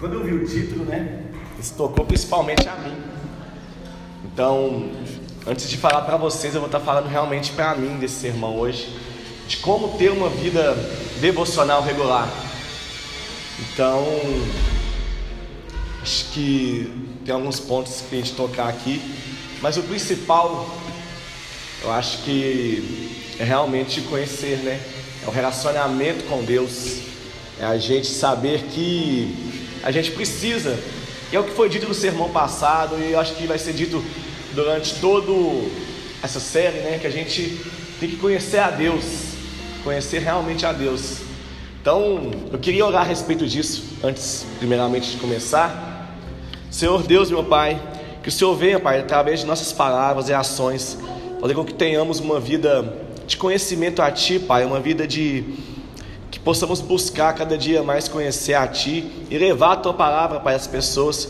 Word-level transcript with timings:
Quando 0.00 0.14
eu 0.14 0.24
vi 0.24 0.32
o 0.32 0.46
título, 0.46 0.86
né? 0.86 1.24
Isso 1.58 1.74
tocou 1.74 2.06
principalmente 2.06 2.66
a 2.66 2.74
mim. 2.74 2.96
Então, 4.24 4.90
antes 5.46 5.68
de 5.68 5.76
falar 5.76 6.00
para 6.00 6.16
vocês, 6.16 6.54
eu 6.54 6.60
vou 6.62 6.68
estar 6.68 6.80
falando 6.80 7.06
realmente 7.06 7.52
para 7.52 7.74
mim 7.74 7.98
desse 7.98 8.14
sermão 8.14 8.58
hoje, 8.58 8.88
de 9.46 9.58
como 9.58 9.98
ter 9.98 10.10
uma 10.10 10.30
vida 10.30 10.74
devocional 11.20 11.82
regular. 11.82 12.26
Então, 13.58 14.02
acho 16.00 16.30
que 16.32 16.90
tem 17.26 17.34
alguns 17.34 17.60
pontos 17.60 18.02
que 18.08 18.14
a 18.16 18.18
gente 18.20 18.32
tocar 18.32 18.68
aqui, 18.68 19.02
mas 19.60 19.76
o 19.76 19.82
principal, 19.82 20.66
eu 21.82 21.92
acho 21.92 22.22
que 22.22 23.34
é 23.38 23.44
realmente 23.44 24.00
conhecer, 24.00 24.60
né? 24.60 24.80
É 25.22 25.28
o 25.28 25.30
relacionamento 25.30 26.24
com 26.24 26.42
Deus, 26.42 27.00
é 27.60 27.66
a 27.66 27.76
gente 27.76 28.06
saber 28.06 28.62
que 28.72 29.49
a 29.82 29.90
gente 29.90 30.10
precisa, 30.12 30.78
e 31.32 31.36
é 31.36 31.40
o 31.40 31.44
que 31.44 31.52
foi 31.52 31.68
dito 31.68 31.86
no 31.86 31.94
sermão 31.94 32.30
passado, 32.30 32.96
e 32.98 33.14
acho 33.14 33.34
que 33.34 33.46
vai 33.46 33.58
ser 33.58 33.72
dito 33.72 34.02
durante 34.54 34.94
todo 34.96 35.70
essa 36.22 36.40
série, 36.40 36.78
né? 36.80 36.98
Que 37.00 37.06
a 37.06 37.10
gente 37.10 37.60
tem 37.98 38.08
que 38.08 38.16
conhecer 38.16 38.58
a 38.58 38.70
Deus, 38.70 39.04
conhecer 39.84 40.18
realmente 40.18 40.66
a 40.66 40.72
Deus. 40.72 41.18
Então, 41.80 42.30
eu 42.52 42.58
queria 42.58 42.84
orar 42.84 43.02
a 43.02 43.04
respeito 43.04 43.46
disso, 43.46 43.84
antes, 44.02 44.44
primeiramente, 44.58 45.12
de 45.12 45.16
começar. 45.16 46.16
Senhor 46.70 47.02
Deus, 47.02 47.30
meu 47.30 47.44
Pai, 47.44 47.80
que 48.22 48.28
o 48.28 48.32
Senhor 48.32 48.54
venha, 48.54 48.78
Pai, 48.78 49.00
através 49.00 49.40
de 49.40 49.46
nossas 49.46 49.72
palavras 49.72 50.28
e 50.28 50.34
ações, 50.34 50.98
fazer 51.40 51.54
com 51.54 51.64
que 51.64 51.72
tenhamos 51.72 52.20
uma 52.20 52.38
vida 52.38 52.96
de 53.26 53.36
conhecimento 53.36 54.02
a 54.02 54.10
Ti, 54.10 54.38
Pai, 54.38 54.64
uma 54.64 54.78
vida 54.78 55.06
de 55.06 55.44
possamos 56.44 56.80
buscar 56.80 57.34
cada 57.34 57.56
dia 57.56 57.82
mais 57.82 58.08
conhecer 58.08 58.54
a 58.54 58.66
Ti 58.66 59.26
e 59.30 59.38
levar 59.38 59.72
a 59.72 59.76
Tua 59.76 59.94
palavra 59.94 60.40
para 60.40 60.56
as 60.56 60.66
pessoas, 60.66 61.28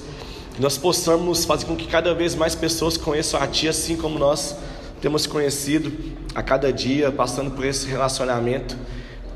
que 0.55 0.61
nós 0.61 0.79
possamos 0.79 1.45
fazer 1.45 1.67
com 1.67 1.77
que 1.77 1.87
cada 1.87 2.15
vez 2.15 2.35
mais 2.35 2.55
pessoas 2.55 2.97
conheçam 2.97 3.41
a 3.41 3.47
Ti, 3.47 3.69
assim 3.69 3.97
como 3.97 4.19
nós 4.19 4.57
temos 5.01 5.27
conhecido 5.27 5.93
a 6.35 6.43
cada 6.43 6.73
dia, 6.73 7.11
passando 7.11 7.51
por 7.51 7.65
esse 7.65 7.87
relacionamento 7.87 8.77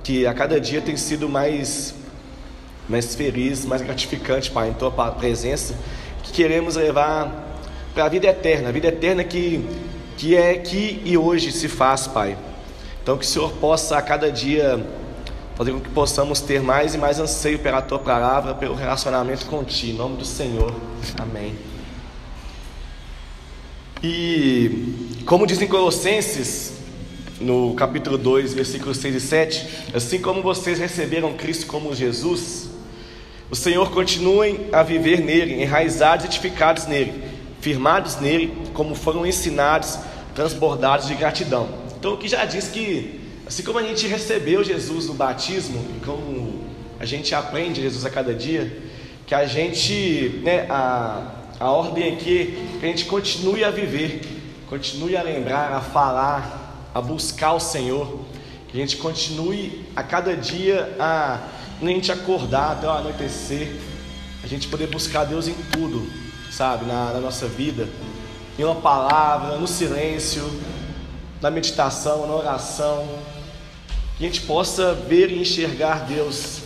que 0.02 0.26
a 0.26 0.34
cada 0.34 0.60
dia 0.60 0.80
tem 0.80 0.96
sido 0.96 1.28
mais 1.28 1.94
mais 2.86 3.14
feliz, 3.14 3.64
mais 3.64 3.80
gratificante, 3.80 4.50
Pai, 4.50 4.68
em 4.68 4.74
Tua 4.74 4.90
presença, 4.90 5.74
que 6.22 6.32
queremos 6.32 6.76
levar 6.76 7.58
para 7.94 8.04
a 8.04 8.08
vida 8.08 8.26
eterna, 8.26 8.68
a 8.68 8.72
vida 8.72 8.88
eterna 8.88 9.24
que, 9.24 9.66
que 10.18 10.36
é 10.36 10.50
aqui 10.50 11.00
e 11.02 11.16
hoje 11.16 11.50
se 11.50 11.66
faz, 11.66 12.06
Pai. 12.06 12.36
Então, 13.02 13.16
que 13.16 13.24
o 13.24 13.28
Senhor 13.28 13.52
possa 13.52 13.96
a 13.96 14.02
cada 14.02 14.30
dia 14.30 14.84
fazer 15.56 15.72
com 15.72 15.80
que 15.80 15.90
possamos 15.90 16.40
ter 16.40 16.60
mais 16.60 16.94
e 16.94 16.98
mais 16.98 17.20
anseio 17.20 17.58
pela 17.58 17.80
Tua 17.80 17.98
palavra, 17.98 18.54
pelo 18.54 18.74
relacionamento 18.74 19.46
com 19.46 19.62
Ti, 19.62 19.90
em 19.90 19.92
nome 19.94 20.16
do 20.16 20.24
Senhor. 20.24 20.74
Amém. 21.18 21.54
E, 24.02 25.22
como 25.24 25.46
dizem 25.46 25.66
Colossenses, 25.66 26.74
no 27.40 27.74
capítulo 27.74 28.18
2, 28.18 28.52
versículos 28.54 28.98
6 28.98 29.14
e 29.14 29.20
7, 29.20 29.68
assim 29.94 30.20
como 30.20 30.42
vocês 30.42 30.78
receberam 30.78 31.32
Cristo 31.34 31.66
como 31.66 31.94
Jesus, 31.94 32.68
o 33.50 33.56
Senhor 33.56 33.90
continuem 33.90 34.68
a 34.72 34.82
viver 34.82 35.20
nele, 35.20 35.62
enraizados 35.62 36.24
e 36.24 36.28
edificados 36.28 36.86
nele, 36.86 37.22
firmados 37.60 38.16
nele, 38.16 38.52
como 38.74 38.94
foram 38.94 39.24
ensinados, 39.26 39.98
transbordados 40.34 41.06
de 41.06 41.14
gratidão. 41.14 41.68
Então, 41.96 42.14
aqui 42.14 42.28
já 42.28 42.44
diz 42.44 42.68
que, 42.68 43.20
assim 43.54 43.62
como 43.62 43.78
a 43.78 43.84
gente 43.84 44.08
recebeu 44.08 44.64
Jesus 44.64 45.06
no 45.06 45.14
batismo, 45.14 45.80
e 45.96 46.04
como 46.04 46.64
a 46.98 47.04
gente 47.04 47.32
aprende 47.36 47.80
Jesus 47.80 48.04
a 48.04 48.10
cada 48.10 48.34
dia, 48.34 48.82
que 49.28 49.32
a 49.32 49.46
gente, 49.46 50.40
né, 50.42 50.66
a, 50.68 51.22
a 51.60 51.70
ordem 51.70 52.14
aqui, 52.14 52.58
é 52.74 52.80
que 52.80 52.84
a 52.84 52.88
gente 52.88 53.04
continue 53.04 53.62
a 53.62 53.70
viver, 53.70 54.22
continue 54.68 55.16
a 55.16 55.22
lembrar, 55.22 55.72
a 55.72 55.80
falar, 55.80 56.90
a 56.92 57.00
buscar 57.00 57.52
o 57.52 57.60
Senhor, 57.60 58.24
que 58.66 58.76
a 58.76 58.80
gente 58.80 58.96
continue 58.96 59.84
a 59.94 60.02
cada 60.02 60.36
dia 60.36 60.92
a 60.98 61.38
nem 61.80 61.94
gente 61.94 62.10
acordar 62.10 62.72
até 62.72 62.88
o 62.88 62.90
anoitecer, 62.90 63.72
a 64.42 64.48
gente 64.48 64.66
poder 64.66 64.88
buscar 64.88 65.26
Deus 65.26 65.46
em 65.46 65.54
tudo, 65.70 66.04
sabe, 66.50 66.86
na, 66.86 67.12
na 67.12 67.20
nossa 67.20 67.46
vida, 67.46 67.88
em 68.58 68.64
uma 68.64 68.74
palavra, 68.74 69.58
no 69.58 69.68
silêncio, 69.68 70.42
na 71.40 71.52
meditação, 71.52 72.26
na 72.26 72.34
oração, 72.34 73.06
que 74.16 74.24
a 74.24 74.28
gente 74.28 74.42
possa 74.42 74.94
ver 74.94 75.30
e 75.30 75.40
enxergar 75.40 76.06
Deus, 76.06 76.60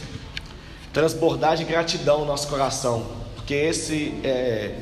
transbordar 0.92 1.56
de 1.56 1.64
gratidão 1.64 2.20
no 2.20 2.26
nosso 2.26 2.48
coração, 2.48 3.06
porque 3.36 3.54
esse 3.54 4.14
é, 4.22 4.75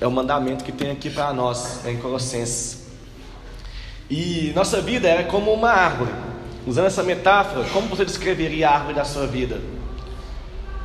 é 0.00 0.06
o 0.06 0.10
mandamento 0.10 0.64
que 0.64 0.70
tem 0.70 0.90
aqui 0.90 1.10
para 1.10 1.32
nós, 1.32 1.80
né, 1.82 1.92
em 1.92 1.98
Colossenses. 1.98 2.86
E 4.08 4.52
nossa 4.54 4.80
vida 4.80 5.08
é 5.08 5.24
como 5.24 5.52
uma 5.52 5.70
árvore. 5.70 6.12
Usando 6.64 6.86
essa 6.86 7.02
metáfora, 7.02 7.68
como 7.70 7.88
você 7.88 8.04
descreveria 8.04 8.68
a 8.68 8.74
árvore 8.74 8.94
da 8.94 9.04
sua 9.04 9.26
vida? 9.26 9.60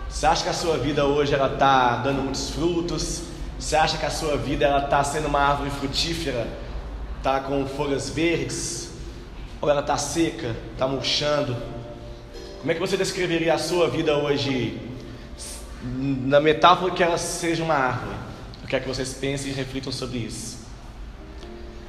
Você 0.09 0.25
acha 0.25 0.43
que 0.43 0.49
a 0.49 0.53
sua 0.53 0.77
vida 0.77 1.05
hoje 1.05 1.33
ela 1.33 1.53
está 1.53 1.97
dando 1.97 2.21
muitos 2.21 2.49
frutos? 2.49 3.21
Você 3.59 3.75
acha 3.75 3.97
que 3.97 4.05
a 4.05 4.09
sua 4.09 4.37
vida 4.37 4.65
ela 4.65 4.83
está 4.83 5.03
sendo 5.03 5.27
uma 5.27 5.39
árvore 5.39 5.69
frutífera? 5.69 6.47
Está 7.17 7.39
com 7.39 7.65
folhas 7.67 8.09
verdes? 8.09 8.80
Ou 9.61 9.69
ela 9.69 9.81
está 9.81 9.97
seca? 9.97 10.55
Está 10.73 10.87
murchando? 10.87 11.55
Como 12.59 12.71
é 12.71 12.73
que 12.73 12.79
você 12.79 12.97
descreveria 12.97 13.53
a 13.53 13.57
sua 13.57 13.87
vida 13.87 14.17
hoje? 14.17 14.79
Na 15.83 16.39
metáfora 16.39 16.91
que 16.93 17.03
ela 17.03 17.17
seja 17.17 17.63
uma 17.63 17.75
árvore. 17.75 18.15
Eu 18.63 18.67
quero 18.67 18.83
que 18.83 18.89
vocês 18.89 19.13
pensem 19.13 19.51
e 19.51 19.53
reflitam 19.53 19.91
sobre 19.91 20.17
isso. 20.19 20.59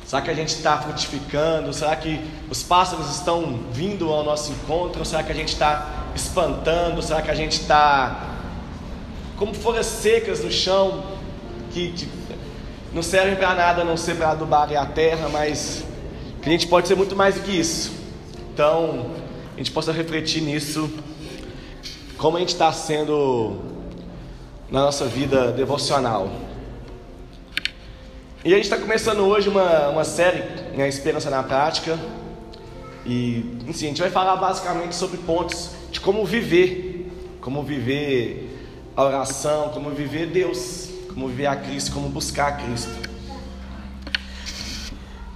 Será 0.07 0.21
que 0.21 0.31
a 0.31 0.35
gente 0.35 0.51
está 0.55 0.77
frutificando? 0.77 1.73
Será 1.73 1.97
que 1.97 2.21
os 2.51 2.63
pássaros 2.63 3.11
estão 3.11 3.61
vindo 3.73 4.11
ao 4.11 4.23
nosso 4.23 4.53
encontro? 4.53 5.05
Será 5.05 5.23
que 5.23 5.33
a 5.33 5.35
gente 5.35 5.49
está 5.55 6.05
espantando? 6.15 7.01
Será 7.01 7.23
que 7.23 7.31
a 7.31 7.35
gente 7.35 7.53
está 7.53 8.29
como 9.37 9.55
folhas 9.55 9.87
secas 9.87 10.45
no 10.45 10.51
chão 10.51 11.03
que, 11.73 11.93
que 11.93 12.09
não 12.93 13.03
servem 13.03 13.35
para 13.35 13.55
nada 13.55 13.83
a 13.83 13.85
não 13.85 13.97
ser 13.97 14.17
para 14.17 14.31
adubar 14.31 14.71
a 14.73 14.87
terra, 14.87 15.29
mas 15.29 15.85
que 16.43 16.49
a 16.49 16.53
gente 16.53 16.67
pode 16.67 16.89
ser 16.89 16.97
muito 16.97 17.15
mais 17.15 17.37
do 17.37 17.43
que 17.43 17.53
isso. 17.53 17.93
Então, 18.53 19.13
a 19.55 19.59
gente 19.59 19.71
possa 19.71 19.93
refletir 19.93 20.43
nisso, 20.43 20.91
como 22.19 22.37
a 22.37 22.41
gente 22.41 22.49
está 22.49 22.73
sendo 22.73 23.61
na 24.69 24.83
nossa 24.83 25.07
vida 25.07 25.53
devocional. 25.53 26.33
E 28.45 28.53
a 28.53 28.57
gente 28.57 28.65
está 28.65 28.77
começando 28.77 29.21
hoje 29.21 29.49
uma, 29.49 29.91
uma 29.91 30.05
série, 30.05 30.43
né, 30.77 30.89
Esperança 30.89 31.31
na 31.31 31.45
Prática. 31.45 31.97
E, 33.07 33.59
enfim, 33.69 33.87
a 33.87 33.89
gente 33.91 34.01
vai 34.01 34.11
falar 34.11 34.35
basicamente 34.35 34.97
sobre 34.97 35.19
pontos 35.19 35.71
de 35.93 36.01
como 36.01 36.25
viver, 36.25 37.09
como 37.41 37.63
viver 37.63 38.51
a 38.97 39.05
oração, 39.05 39.69
como 39.69 39.91
viver 39.91 40.27
Deus, 40.27 40.89
como 41.09 41.29
viver 41.29 41.47
a 41.47 41.55
Cristo, 41.55 41.93
como 41.93 42.09
buscar 42.09 42.49
a 42.49 42.53
Cristo. 42.53 43.02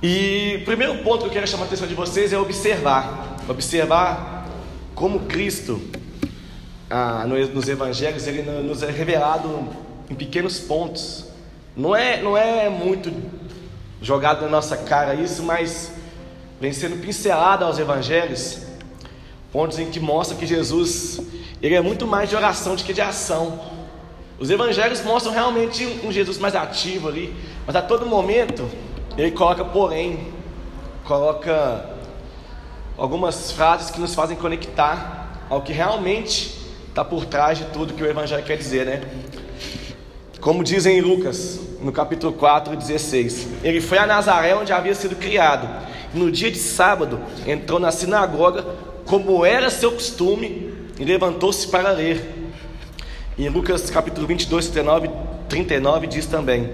E 0.08 0.58
o 0.62 0.64
primeiro 0.64 0.98
ponto 0.98 1.22
que 1.22 1.26
eu 1.26 1.32
quero 1.32 1.48
chamar 1.48 1.64
a 1.64 1.66
atenção 1.66 1.88
de 1.88 1.94
vocês 1.96 2.32
é 2.32 2.38
observar, 2.38 3.38
observar 3.48 4.46
como 4.94 5.18
Cristo, 5.26 5.82
ah, 6.88 7.26
nos 7.26 7.68
Evangelhos, 7.68 8.24
ele 8.28 8.42
nos 8.42 8.84
é 8.84 8.90
revelado 8.92 9.68
em 10.08 10.14
pequenos 10.14 10.60
pontos 10.60 11.24
não 11.76 11.96
é, 11.96 12.22
não 12.22 12.36
é 12.36 12.68
muito 12.68 13.12
jogado 14.00 14.42
na 14.42 14.48
nossa 14.48 14.76
cara 14.76 15.12
isso, 15.12 15.42
mas 15.42 15.90
vem 16.60 16.72
sendo 16.72 17.02
pincelado 17.02 17.64
aos 17.64 17.76
evangelhos, 17.80 18.60
pontos 19.50 19.76
em 19.80 19.90
que 19.90 19.98
mostra 19.98 20.36
que 20.36 20.46
Jesus 20.46 21.20
ele 21.60 21.74
é 21.74 21.80
muito 21.80 22.06
mais 22.06 22.30
de 22.30 22.36
oração 22.36 22.76
do 22.76 22.84
que 22.84 22.92
de 22.92 23.00
ação. 23.00 23.58
Os 24.38 24.50
evangelhos 24.50 25.02
mostram 25.02 25.32
realmente 25.32 25.84
um 26.04 26.12
Jesus 26.12 26.38
mais 26.38 26.54
ativo 26.54 27.08
ali, 27.08 27.34
mas 27.66 27.74
a 27.74 27.82
todo 27.82 28.06
momento 28.06 28.70
ele 29.16 29.30
coloca 29.30 29.64
porém, 29.64 30.28
coloca 31.04 31.86
algumas 32.98 33.50
frases 33.52 33.90
que 33.90 34.00
nos 34.00 34.14
fazem 34.14 34.36
conectar 34.36 35.46
ao 35.48 35.62
que 35.62 35.72
realmente 35.72 36.54
está 36.88 37.04
por 37.04 37.24
trás 37.24 37.58
de 37.58 37.64
tudo 37.66 37.94
que 37.94 38.02
o 38.02 38.06
evangelho 38.06 38.44
quer 38.44 38.56
dizer, 38.56 38.84
né? 38.84 39.02
Como 40.40 40.62
dizem 40.62 40.98
em 40.98 41.00
Lucas, 41.00 41.58
no 41.80 41.92
capítulo 41.92 42.32
4, 42.32 42.76
16: 42.76 43.48
Ele 43.62 43.80
foi 43.80 43.98
a 43.98 44.06
Nazaré, 44.06 44.54
onde 44.54 44.72
havia 44.72 44.94
sido 44.94 45.16
criado. 45.16 45.68
No 46.12 46.30
dia 46.30 46.50
de 46.50 46.58
sábado, 46.58 47.20
entrou 47.46 47.80
na 47.80 47.90
sinagoga, 47.90 48.64
como 49.06 49.44
era 49.44 49.70
seu 49.70 49.92
costume, 49.92 50.72
e 50.98 51.04
levantou-se 51.04 51.66
para 51.68 51.90
ler. 51.90 52.34
Em 53.38 53.48
Lucas 53.48 53.90
capítulo 53.90 54.26
22, 54.26 54.68
39, 54.68 55.10
39 55.48 56.06
diz 56.06 56.26
também: 56.26 56.70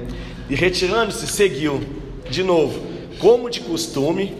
E 0.48 0.54
retirando-se, 0.54 1.26
seguiu 1.26 2.01
de 2.32 2.42
novo, 2.42 2.80
como 3.20 3.48
de 3.48 3.60
costume, 3.60 4.34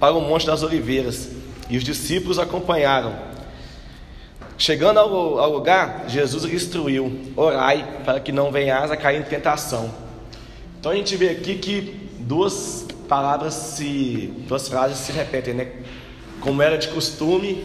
para 0.00 0.14
o 0.14 0.20
Monte 0.20 0.46
das 0.46 0.62
Oliveiras. 0.62 1.28
E 1.70 1.76
os 1.76 1.84
discípulos 1.84 2.38
acompanharam. 2.38 3.14
Chegando 4.58 4.98
ao, 4.98 5.38
ao 5.38 5.52
lugar, 5.52 6.04
Jesus 6.08 6.44
instruiu: 6.44 7.32
orai 7.36 8.00
para 8.04 8.20
que 8.20 8.32
não 8.32 8.50
venhas 8.50 8.90
a 8.90 8.96
cair 8.96 9.20
em 9.20 9.24
tentação. 9.24 9.90
Então 10.78 10.92
a 10.92 10.94
gente 10.94 11.16
vê 11.16 11.30
aqui 11.30 11.56
que 11.56 12.10
duas 12.20 12.86
palavras 13.08 13.54
se, 13.54 14.32
duas 14.48 14.68
frases 14.68 14.98
se 14.98 15.12
repetem, 15.12 15.54
né? 15.54 15.68
Como 16.40 16.62
era 16.62 16.76
de 16.76 16.88
costume 16.88 17.64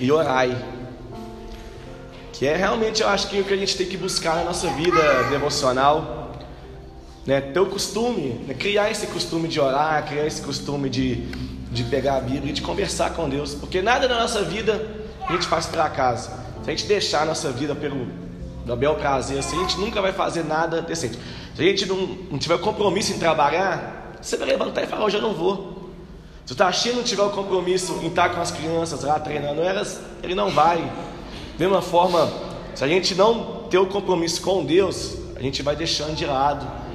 e 0.00 0.10
orai. 0.10 0.56
Que 2.32 2.46
é 2.46 2.56
realmente, 2.56 3.02
eu 3.02 3.08
acho 3.08 3.28
que 3.28 3.40
o 3.40 3.44
que 3.44 3.52
a 3.52 3.56
gente 3.56 3.76
tem 3.76 3.86
que 3.86 3.96
buscar 3.96 4.36
na 4.36 4.44
nossa 4.44 4.68
vida 4.68 5.24
devocional, 5.30 6.17
né? 7.28 7.42
Ter 7.42 7.60
o 7.60 7.66
costume, 7.66 8.40
né? 8.48 8.54
criar 8.54 8.90
esse 8.90 9.06
costume 9.08 9.48
de 9.48 9.60
orar, 9.60 10.02
criar 10.08 10.26
esse 10.26 10.40
costume 10.40 10.88
de, 10.88 11.16
de 11.70 11.84
pegar 11.84 12.16
a 12.16 12.20
Bíblia 12.20 12.48
e 12.48 12.52
de 12.54 12.62
conversar 12.62 13.10
com 13.10 13.28
Deus, 13.28 13.54
porque 13.54 13.82
nada 13.82 14.08
na 14.08 14.20
nossa 14.20 14.42
vida 14.42 14.88
a 15.28 15.34
gente 15.34 15.46
faz 15.46 15.66
por 15.66 15.78
acaso. 15.78 16.30
Se 16.64 16.70
a 16.70 16.70
gente 16.70 16.86
deixar 16.86 17.22
a 17.22 17.24
nossa 17.26 17.50
vida 17.50 17.74
pelo 17.74 18.06
do 18.64 18.74
bel 18.74 18.94
prazer, 18.94 19.38
assim, 19.38 19.58
a 19.58 19.60
gente 19.60 19.78
nunca 19.78 20.00
vai 20.00 20.10
fazer 20.10 20.42
nada 20.42 20.80
decente. 20.80 21.18
Se 21.54 21.60
a 21.60 21.64
gente 21.64 21.84
não, 21.84 21.98
não 22.30 22.38
tiver 22.38 22.58
compromisso 22.60 23.12
em 23.12 23.18
trabalhar, 23.18 24.14
você 24.22 24.38
vai 24.38 24.48
levantar 24.48 24.84
e 24.84 24.86
falar, 24.86 25.04
hoje 25.04 25.16
eu 25.16 25.22
não 25.22 25.34
vou. 25.34 25.90
Se 26.46 26.54
o 26.54 26.56
Taxi 26.56 26.92
não 26.92 27.02
tiver 27.02 27.24
o 27.24 27.30
compromisso 27.30 27.98
em 28.02 28.06
estar 28.06 28.30
com 28.30 28.40
as 28.40 28.50
crianças 28.50 29.02
lá 29.02 29.20
treinando 29.20 29.60
elas, 29.60 30.00
ele 30.22 30.34
não 30.34 30.48
vai. 30.48 30.78
Da 30.78 31.58
mesma 31.58 31.82
forma, 31.82 32.32
se 32.74 32.82
a 32.82 32.88
gente 32.88 33.14
não 33.14 33.64
ter 33.68 33.76
o 33.76 33.86
compromisso 33.86 34.40
com 34.40 34.64
Deus, 34.64 35.18
a 35.36 35.42
gente 35.42 35.62
vai 35.62 35.76
deixando 35.76 36.14
de 36.14 36.24
lado. 36.24 36.87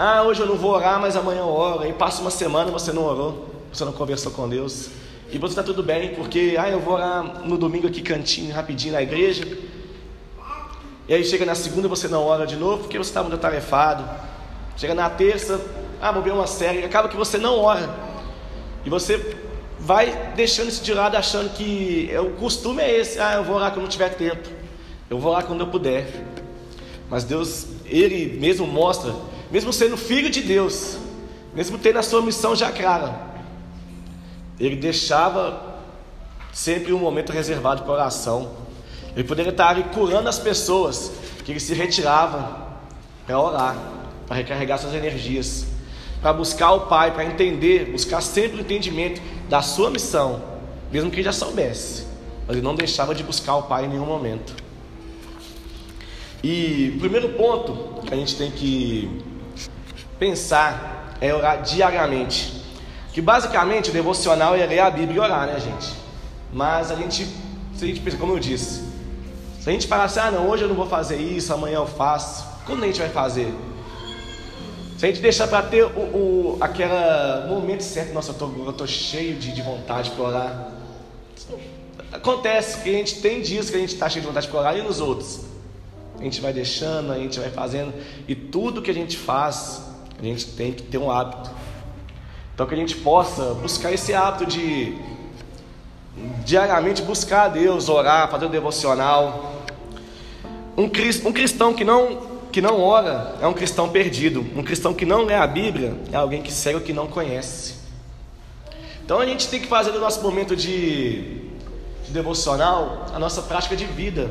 Ah, 0.00 0.22
hoje 0.22 0.38
eu 0.38 0.46
não 0.46 0.54
vou 0.54 0.70
orar, 0.70 1.00
mas 1.00 1.16
amanhã 1.16 1.40
eu 1.40 1.48
oro. 1.48 1.82
Aí 1.82 1.92
passa 1.92 2.20
uma 2.20 2.30
semana 2.30 2.70
você 2.70 2.92
não 2.92 3.02
orou, 3.02 3.48
você 3.72 3.84
não 3.84 3.90
conversou 3.90 4.30
com 4.30 4.48
Deus. 4.48 4.90
E 5.28 5.38
você 5.38 5.54
está 5.54 5.62
tudo 5.64 5.82
bem, 5.82 6.14
porque 6.14 6.54
ah, 6.56 6.68
eu 6.68 6.78
vou 6.78 6.94
orar 6.94 7.44
no 7.44 7.58
domingo 7.58 7.88
aqui 7.88 8.00
cantinho, 8.00 8.54
rapidinho 8.54 8.92
na 8.92 9.02
igreja. 9.02 9.44
E 11.08 11.12
aí 11.12 11.24
chega 11.24 11.44
na 11.44 11.56
segunda 11.56 11.88
você 11.88 12.06
não 12.06 12.22
ora 12.22 12.46
de 12.46 12.54
novo, 12.54 12.84
porque 12.84 12.96
você 12.96 13.10
está 13.10 13.22
muito 13.22 13.34
atarefado. 13.34 14.08
Chega 14.76 14.94
na 14.94 15.10
terça, 15.10 15.60
ah, 16.00 16.12
vou 16.12 16.22
ver 16.22 16.30
uma 16.30 16.46
série, 16.46 16.84
acaba 16.84 17.08
que 17.08 17.16
você 17.16 17.36
não 17.36 17.58
ora. 17.58 17.92
E 18.86 18.88
você 18.88 19.36
vai 19.80 20.32
deixando 20.36 20.68
isso 20.68 20.84
de 20.84 20.94
lado, 20.94 21.16
achando 21.16 21.50
que 21.50 22.08
é, 22.12 22.20
o 22.20 22.30
costume 22.34 22.80
é 22.80 23.00
esse, 23.00 23.18
ah, 23.18 23.34
eu 23.34 23.42
vou 23.42 23.56
orar 23.56 23.74
quando 23.74 23.88
tiver 23.88 24.10
tempo. 24.10 24.48
Eu 25.10 25.18
vou 25.18 25.32
orar 25.32 25.44
quando 25.44 25.62
eu 25.62 25.66
puder. 25.66 26.06
Mas 27.10 27.24
Deus, 27.24 27.66
Ele 27.84 28.38
mesmo 28.38 28.64
mostra, 28.64 29.12
mesmo 29.50 29.72
sendo 29.72 29.96
filho 29.96 30.30
de 30.30 30.42
Deus, 30.42 30.98
mesmo 31.54 31.78
tendo 31.78 31.98
a 31.98 32.02
sua 32.02 32.22
missão 32.22 32.54
já 32.54 32.70
clara, 32.70 33.28
ele 34.60 34.76
deixava 34.76 35.68
sempre 36.52 36.92
um 36.92 36.98
momento 36.98 37.32
reservado 37.32 37.82
para 37.82 37.92
oração. 37.92 38.50
Ele 39.14 39.26
poderia 39.26 39.50
estar 39.50 39.68
ali 39.68 39.84
curando 39.84 40.28
as 40.28 40.38
pessoas, 40.38 41.12
que 41.44 41.52
ele 41.52 41.60
se 41.60 41.74
retirava 41.74 42.66
para 43.26 43.40
orar, 43.40 43.76
para 44.26 44.36
recarregar 44.36 44.78
suas 44.78 44.94
energias, 44.94 45.66
para 46.20 46.32
buscar 46.32 46.72
o 46.72 46.80
Pai, 46.82 47.12
para 47.12 47.24
entender, 47.24 47.90
buscar 47.92 48.20
sempre 48.20 48.58
o 48.58 48.60
entendimento 48.60 49.20
da 49.48 49.62
sua 49.62 49.90
missão, 49.90 50.42
mesmo 50.90 51.10
que 51.10 51.16
ele 51.16 51.24
já 51.24 51.32
soubesse, 51.32 52.06
mas 52.46 52.56
ele 52.56 52.64
não 52.64 52.74
deixava 52.74 53.14
de 53.14 53.22
buscar 53.22 53.56
o 53.56 53.62
Pai 53.62 53.84
em 53.84 53.88
nenhum 53.88 54.06
momento. 54.06 54.54
E 56.42 56.92
o 56.96 57.00
primeiro 57.00 57.30
ponto 57.30 58.02
que 58.02 58.14
a 58.14 58.16
gente 58.16 58.36
tem 58.36 58.50
que 58.50 59.22
pensar 60.18 61.16
é 61.20 61.34
orar 61.34 61.62
diariamente. 61.62 62.62
Que 63.12 63.20
basicamente 63.20 63.90
o 63.90 63.92
devocional 63.92 64.54
é 64.54 64.66
ler 64.66 64.80
a 64.80 64.90
Bíblia 64.90 65.16
e 65.16 65.20
orar, 65.20 65.46
né, 65.46 65.58
gente? 65.58 65.92
Mas 66.52 66.90
a 66.90 66.94
gente, 66.94 67.26
se 67.74 67.84
a 67.84 67.86
gente 67.86 68.00
pensa, 68.00 68.16
como 68.16 68.32
eu 68.34 68.38
disse, 68.38 68.82
se 69.60 69.68
a 69.68 69.72
gente 69.72 69.86
parar 69.86 70.04
assim, 70.04 70.20
ah, 70.20 70.30
não, 70.30 70.48
hoje 70.48 70.62
eu 70.62 70.68
não 70.68 70.76
vou 70.76 70.86
fazer 70.86 71.16
isso, 71.16 71.52
amanhã 71.52 71.76
eu 71.76 71.86
faço, 71.86 72.46
quando 72.64 72.84
a 72.84 72.86
gente 72.86 73.00
vai 73.00 73.08
fazer? 73.08 73.52
Se 74.98 75.04
a 75.04 75.08
gente 75.08 75.20
deixar 75.20 75.46
para 75.46 75.62
ter 75.62 75.84
o, 75.84 75.88
o 75.88 76.58
aquele 76.60 76.92
momento 77.48 77.82
certo, 77.82 78.12
nossa, 78.12 78.34
eu 78.40 78.70
estou 78.70 78.86
cheio 78.86 79.36
de, 79.36 79.52
de 79.52 79.62
vontade 79.62 80.10
para 80.10 80.24
orar. 80.24 80.72
Acontece 82.10 82.82
que 82.82 82.90
a 82.90 82.92
gente 82.92 83.20
tem 83.20 83.40
dias 83.40 83.70
que 83.70 83.76
a 83.76 83.78
gente 83.78 83.94
está 83.94 84.08
cheio 84.08 84.22
de 84.22 84.26
vontade 84.28 84.48
para 84.48 84.58
orar 84.58 84.76
e 84.76 84.82
nos 84.82 85.00
outros. 85.00 85.42
A 86.18 86.22
gente 86.22 86.40
vai 86.40 86.52
deixando, 86.52 87.12
a 87.12 87.18
gente 87.18 87.38
vai 87.38 87.48
fazendo, 87.50 87.94
e 88.26 88.34
tudo 88.34 88.82
que 88.82 88.90
a 88.90 88.94
gente 88.94 89.16
faz, 89.16 89.82
a 90.18 90.22
gente 90.22 90.46
tem 90.46 90.72
que 90.72 90.82
ter 90.82 90.98
um 90.98 91.10
hábito. 91.10 91.50
Então 92.54 92.66
que 92.66 92.74
a 92.74 92.78
gente 92.78 92.96
possa 92.96 93.54
buscar 93.54 93.92
esse 93.92 94.12
hábito 94.12 94.46
de 94.46 94.98
diariamente 96.44 97.02
buscar 97.02 97.44
a 97.44 97.48
Deus, 97.48 97.88
orar, 97.88 98.30
fazer 98.30 98.46
o 98.46 98.48
devocional. 98.48 99.62
Um, 100.76 100.88
cristão 100.88 101.74
que 101.74 101.84
não, 101.84 102.20
que 102.52 102.60
não 102.60 102.80
ora 102.80 103.36
é 103.40 103.46
um 103.46 103.52
cristão 103.52 103.88
perdido. 103.88 104.44
Um 104.56 104.62
cristão 104.62 104.94
que 104.94 105.04
não 105.04 105.24
lê 105.24 105.34
a 105.34 105.46
Bíblia 105.46 105.96
é 106.12 106.16
alguém 106.16 106.42
que 106.42 106.52
segue 106.52 106.78
o 106.78 106.80
que 106.80 106.92
não 106.92 107.06
conhece. 107.06 107.74
Então 109.04 109.20
a 109.20 109.26
gente 109.26 109.48
tem 109.48 109.60
que 109.60 109.66
fazer 109.66 109.92
do 109.92 110.00
nosso 110.00 110.22
momento 110.22 110.54
de, 110.54 111.22
de 112.04 112.12
devocional 112.12 113.06
a 113.14 113.18
nossa 113.18 113.42
prática 113.42 113.76
de 113.76 113.84
vida. 113.84 114.30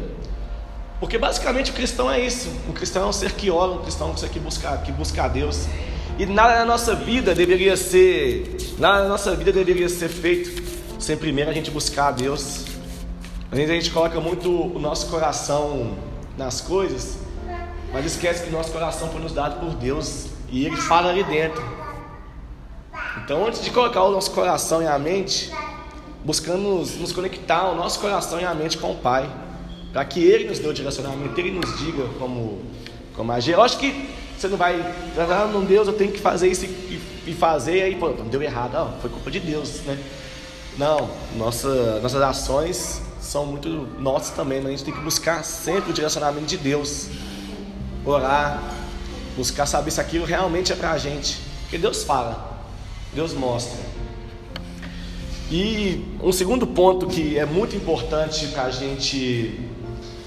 Porque 1.00 1.18
basicamente 1.18 1.72
o 1.72 1.74
cristão 1.74 2.12
é 2.12 2.20
isso. 2.20 2.50
Um 2.68 2.74
cristão 2.74 3.04
é 3.04 3.06
um 3.06 3.14
ser 3.14 3.34
que 3.34 3.52
ora, 3.52 3.72
um 3.72 3.82
cristão 3.84 4.10
é 4.10 4.12
um 4.12 4.16
que 4.16 4.40
busca, 4.40 4.78
que 4.78 4.92
busca 4.92 5.24
a 5.24 5.28
Deus. 5.28 5.68
E 6.18 6.26
nada 6.26 6.60
na 6.60 6.66
nossa 6.66 6.96
vida 6.96 7.36
deveria 7.36 7.78
ser, 7.78 8.58
nada 8.80 9.04
na 9.04 9.10
nossa 9.10 9.36
vida 9.36 9.52
deveria 9.52 9.88
ser 9.88 10.10
feito 10.10 10.68
sem 11.00 11.16
primeiro 11.16 11.52
a 11.52 11.54
gente 11.54 11.70
buscar 11.70 12.08
a 12.08 12.12
Deus. 12.12 12.66
Às 13.52 13.58
vezes 13.58 13.70
a 13.70 13.74
gente 13.76 13.92
coloca 13.92 14.20
muito 14.20 14.50
o 14.50 14.80
nosso 14.80 15.08
coração 15.08 15.96
nas 16.36 16.60
coisas, 16.60 17.20
mas 17.94 18.06
esquece 18.06 18.44
que 18.44 18.50
nosso 18.50 18.72
coração 18.72 19.10
foi 19.10 19.22
nos 19.22 19.32
dado 19.32 19.60
por 19.60 19.76
Deus 19.76 20.26
e 20.52 20.66
Ele 20.66 20.76
fala 20.76 21.10
ali 21.10 21.24
dentro. 21.24 21.64
Então, 23.24 23.46
antes 23.46 23.64
de 23.64 23.70
colocar 23.72 24.04
o 24.04 24.12
nosso 24.12 24.32
coração 24.32 24.82
e 24.82 24.88
a 24.88 24.98
mente, 24.98 25.52
buscando 26.26 26.60
nos, 26.60 26.96
nos 26.98 27.12
conectar 27.12 27.70
o 27.70 27.76
nosso 27.76 28.00
coração 28.00 28.40
e 28.40 28.46
a 28.46 28.54
mente 28.54 28.78
com 28.78 28.92
o 28.92 28.96
Pai, 28.96 29.30
para 29.98 30.06
que 30.06 30.24
Ele 30.24 30.48
nos 30.48 30.60
dê 30.60 30.68
o 30.68 30.74
direcionamento, 30.74 31.40
Ele 31.42 31.50
nos 31.50 31.80
diga 31.80 32.04
como, 32.20 32.62
como 33.16 33.32
agir. 33.32 33.54
Eu 33.54 33.64
acho 33.64 33.80
que 33.80 34.08
você 34.38 34.48
não 34.48 34.56
vai, 34.56 34.80
ah, 35.18 35.50
não 35.52 35.66
Deus, 35.66 35.88
eu 35.88 35.94
tenho 35.96 36.12
que 36.12 36.20
fazer 36.20 36.48
isso 36.50 36.66
e, 36.66 37.02
e 37.26 37.34
fazer, 37.34 37.82
aí 37.82 37.96
pô, 37.96 38.10
deu 38.10 38.40
errado, 38.44 38.76
ah, 38.76 38.94
foi 39.02 39.10
culpa 39.10 39.32
de 39.32 39.40
Deus, 39.40 39.82
né? 39.88 39.98
Não, 40.78 41.10
nossa, 41.36 42.00
nossas 42.00 42.22
ações 42.22 43.02
são 43.20 43.48
muito 43.48 43.70
nossas 43.98 44.36
também, 44.36 44.60
mas 44.60 44.68
a 44.68 44.70
gente 44.70 44.84
tem 44.84 44.94
que 44.94 45.00
buscar 45.00 45.44
sempre 45.44 45.90
o 45.90 45.94
direcionamento 45.94 46.46
de 46.46 46.58
Deus, 46.58 47.10
orar, 48.06 48.62
buscar 49.36 49.66
saber 49.66 49.90
se 49.90 50.00
aquilo 50.00 50.26
realmente 50.26 50.72
é 50.72 50.76
para 50.76 50.92
a 50.92 51.00
gente, 51.00 51.40
porque 51.64 51.80
Deus 51.80 52.04
fala, 52.04 52.62
Deus 53.16 53.34
mostra. 53.34 53.80
E 55.50 56.06
um 56.22 56.32
segundo 56.32 56.68
ponto 56.68 57.08
que 57.08 57.36
é 57.36 57.48
muito 57.48 57.76
importante 57.76 58.46
para 58.50 58.66
a 58.66 58.70
gente 58.70 59.67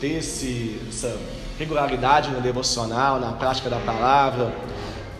ter 0.00 0.18
esse, 0.18 0.80
essa 0.88 1.16
regularidade 1.58 2.30
no 2.30 2.40
devocional, 2.40 3.20
na 3.20 3.32
prática 3.32 3.68
da 3.68 3.78
palavra, 3.78 4.52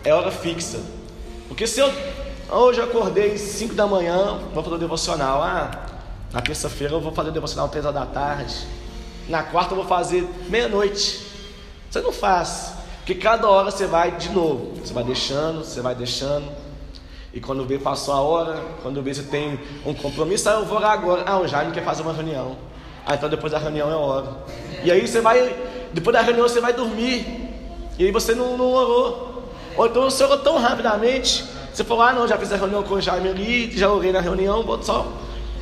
é 0.03 0.13
hora 0.13 0.31
fixa. 0.31 0.79
Porque 1.47 1.67
se 1.67 1.79
eu 1.79 1.91
hoje 2.49 2.79
eu 2.79 2.85
acordei 2.85 3.37
5 3.37 3.75
da 3.75 3.85
manhã, 3.85 4.39
vou 4.53 4.63
fazer 4.63 4.75
o 4.75 4.79
devocional. 4.79 5.41
Ah, 5.41 5.71
na 6.33 6.41
terça-feira 6.41 6.93
eu 6.95 7.01
vou 7.01 7.11
fazer 7.11 7.29
o 7.29 7.33
devocional 7.33 7.69
3 7.69 7.85
horas 7.85 7.99
da 7.99 8.05
tarde. 8.05 8.55
Na 9.29 9.43
quarta 9.43 9.73
eu 9.73 9.77
vou 9.77 9.85
fazer 9.85 10.27
meia-noite. 10.49 11.27
Você 11.89 12.01
não 12.01 12.11
faz. 12.11 12.73
Porque 12.97 13.15
cada 13.15 13.47
hora 13.47 13.69
você 13.69 13.85
vai 13.85 14.11
de 14.17 14.29
novo. 14.29 14.73
Você 14.83 14.93
vai 14.93 15.03
deixando, 15.03 15.63
você 15.63 15.81
vai 15.81 15.93
deixando. 15.93 16.49
E 17.33 17.39
quando 17.39 17.65
vê, 17.65 17.77
passou 17.77 18.13
a 18.13 18.21
hora. 18.21 18.61
Quando 18.81 19.01
vê, 19.01 19.13
você 19.13 19.23
tem 19.23 19.59
um 19.85 19.93
compromisso. 19.93 20.49
Ah, 20.49 20.53
eu 20.53 20.65
vou 20.65 20.77
orar 20.77 20.91
agora. 20.91 21.23
Ah, 21.25 21.39
o 21.39 21.47
Jaime 21.47 21.71
quer 21.71 21.83
fazer 21.83 22.01
uma 22.01 22.13
reunião. 22.13 22.57
Ah, 23.05 23.15
então 23.15 23.29
depois 23.29 23.51
da 23.51 23.59
reunião 23.59 23.91
é 23.91 23.95
hora. 23.95 24.27
E 24.83 24.91
aí 24.91 25.07
você 25.07 25.21
vai 25.21 25.55
depois 25.93 26.13
da 26.13 26.21
reunião 26.21 26.47
você 26.47 26.61
vai 26.61 26.73
dormir. 26.73 27.25
E 27.97 28.05
aí 28.05 28.11
você 28.11 28.33
não, 28.33 28.57
não 28.57 28.71
orou. 28.71 29.43
Ou 29.75 29.87
então 29.87 30.03
você 30.03 30.23
orou 30.23 30.37
tão 30.37 30.57
rapidamente. 30.57 31.45
Você 31.73 31.83
falou, 31.83 32.03
ah 32.03 32.13
não, 32.13 32.27
já 32.27 32.37
fiz 32.37 32.51
a 32.51 32.57
reunião 32.57 32.83
com 32.83 32.95
o 32.95 33.01
Jaime 33.01 33.29
ali, 33.29 33.77
já 33.77 33.89
orei 33.89 34.11
na 34.11 34.19
reunião, 34.19 34.63
vou 34.63 34.81
só. 34.81 35.07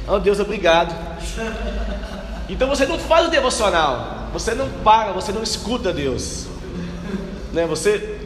Oh 0.07 0.19
Deus, 0.19 0.39
obrigado. 0.39 0.93
Então 2.49 2.67
você 2.67 2.87
não 2.87 2.97
faz 2.97 3.27
o 3.27 3.29
devocional. 3.29 4.27
Você 4.33 4.55
não 4.55 4.67
para, 4.83 5.11
você 5.11 5.31
não 5.31 5.43
escuta 5.43 5.93
Deus. 5.93 6.47
Né? 7.53 7.67
Você, 7.67 8.19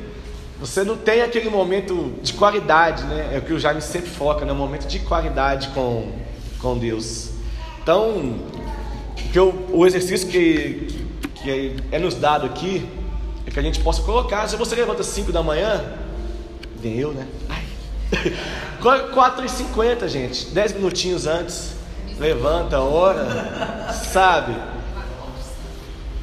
você 0.61 0.81
não 0.85 0.95
tem 0.95 1.21
aquele 1.21 1.49
momento 1.49 2.13
de 2.21 2.31
qualidade, 2.31 3.03
né? 3.03 3.31
É 3.33 3.39
o 3.39 3.41
que 3.41 3.51
o 3.51 3.59
Jaime 3.59 3.81
sempre 3.81 4.09
foca, 4.09 4.45
né? 4.45 4.53
Um 4.53 4.55
momento 4.55 4.87
de 4.87 4.99
qualidade 4.99 5.67
com, 5.69 6.09
com 6.61 6.77
Deus. 6.77 7.31
Então, 7.81 8.39
que 9.33 9.39
eu, 9.39 9.67
o 9.71 9.83
exercício 9.83 10.27
que, 10.27 11.07
que 11.33 11.75
é 11.91 11.97
nos 11.97 12.13
dado 12.13 12.45
aqui 12.45 12.87
é 13.47 13.49
que 13.49 13.59
a 13.59 13.63
gente 13.63 13.79
possa 13.79 14.03
colocar. 14.03 14.47
Se 14.47 14.55
você 14.55 14.75
levanta 14.75 15.01
5 15.01 15.31
da 15.31 15.41
manhã, 15.41 15.83
vem 16.79 16.99
eu, 16.99 17.11
né? 17.13 17.27
4h50, 18.79 20.05
gente, 20.07 20.45
10 20.51 20.73
minutinhos 20.73 21.25
antes, 21.25 21.73
levanta, 22.19 22.79
ora, 22.79 23.91
sabe? 23.91 24.55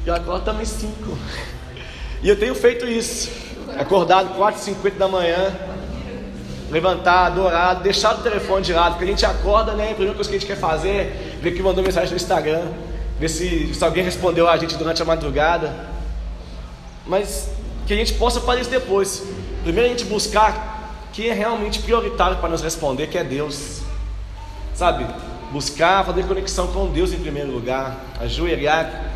E 0.05 0.07
eu 0.07 0.15
acordo 0.15 0.45
também 0.45 0.63
5. 0.63 0.89
E 2.23 2.29
eu 2.29 2.39
tenho 2.39 2.55
feito 2.55 2.87
isso. 2.87 3.29
Acordado 3.77 4.39
4h50 4.39 4.91
da 4.97 5.09
manhã, 5.09 5.53
levantado, 6.69 7.41
orado, 7.41 7.83
deixar 7.83 8.15
o 8.15 8.23
telefone 8.23 8.63
de 8.63 8.71
lado, 8.71 8.93
porque 8.93 9.03
a 9.03 9.07
gente 9.07 9.25
acorda, 9.25 9.73
né? 9.73 9.91
A 9.91 9.95
primeira 9.95 10.15
coisa 10.15 10.29
que 10.29 10.37
a 10.37 10.39
gente 10.39 10.47
quer 10.47 10.57
fazer 10.57 10.89
é 10.89 11.37
ver 11.41 11.51
que 11.51 11.61
mandou 11.61 11.83
mensagem 11.83 12.11
no 12.11 12.15
Instagram, 12.15 12.63
ver 13.21 13.29
se, 13.29 13.71
se 13.75 13.83
alguém 13.83 14.03
respondeu 14.03 14.49
a 14.49 14.57
gente 14.57 14.75
durante 14.75 14.99
a 14.99 15.05
madrugada. 15.05 15.87
Mas 17.05 17.49
que 17.85 17.93
a 17.93 17.95
gente 17.95 18.13
possa 18.13 18.41
fazer 18.41 18.61
isso 18.61 18.69
depois. 18.71 19.23
Primeiro 19.63 19.87
a 19.87 19.91
gente 19.91 20.05
buscar 20.05 21.07
quem 21.13 21.29
é 21.29 21.33
realmente 21.33 21.79
prioritário 21.79 22.37
para 22.37 22.49
nos 22.49 22.63
responder, 22.63 23.05
que 23.07 23.19
é 23.19 23.23
Deus. 23.23 23.81
Sabe? 24.73 25.05
Buscar, 25.51 26.03
fazer 26.03 26.25
conexão 26.25 26.67
com 26.67 26.87
Deus 26.87 27.13
em 27.13 27.19
primeiro 27.19 27.51
lugar, 27.51 27.95
ajoelhar, 28.19 29.11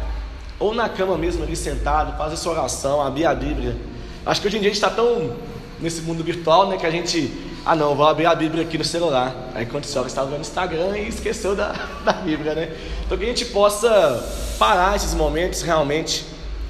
ou 0.60 0.72
na 0.72 0.88
cama 0.88 1.18
mesmo 1.18 1.44
ali 1.44 1.56
sentado, 1.56 2.16
fazer 2.16 2.36
sua 2.38 2.54
oração, 2.54 3.02
abrir 3.02 3.26
a 3.26 3.34
Bíblia. 3.34 3.76
Acho 4.24 4.40
que 4.40 4.48
hoje 4.48 4.58
em 4.58 4.60
dia 4.60 4.70
a 4.70 4.74
gente 4.74 4.84
está 4.84 4.94
tão 4.96 5.36
nesse 5.80 6.02
mundo 6.02 6.24
virtual, 6.24 6.70
né, 6.70 6.78
que 6.78 6.86
a 6.86 6.92
gente, 6.92 7.34
ah 7.66 7.76
não, 7.76 7.96
vou 7.96 8.06
abrir 8.06 8.28
a 8.28 8.36
Bíblia 8.36 8.64
aqui 8.64 8.78
no 8.78 8.84
celular. 8.84 9.36
Aí 9.56 9.66
quando 9.66 9.86
você 9.86 10.00
estava 10.00 10.30
vendo 10.30 10.42
Instagram 10.42 10.96
e 11.00 11.08
esqueceu 11.08 11.56
da, 11.56 11.74
da 12.06 12.14
Bíblia, 12.14 12.54
né? 12.54 12.72
Então 13.04 13.18
que 13.18 13.24
a 13.24 13.28
gente 13.28 13.46
possa 13.46 14.24
parar 14.60 14.96
esses 14.96 15.16
momentos 15.16 15.64
realmente, 15.64 16.26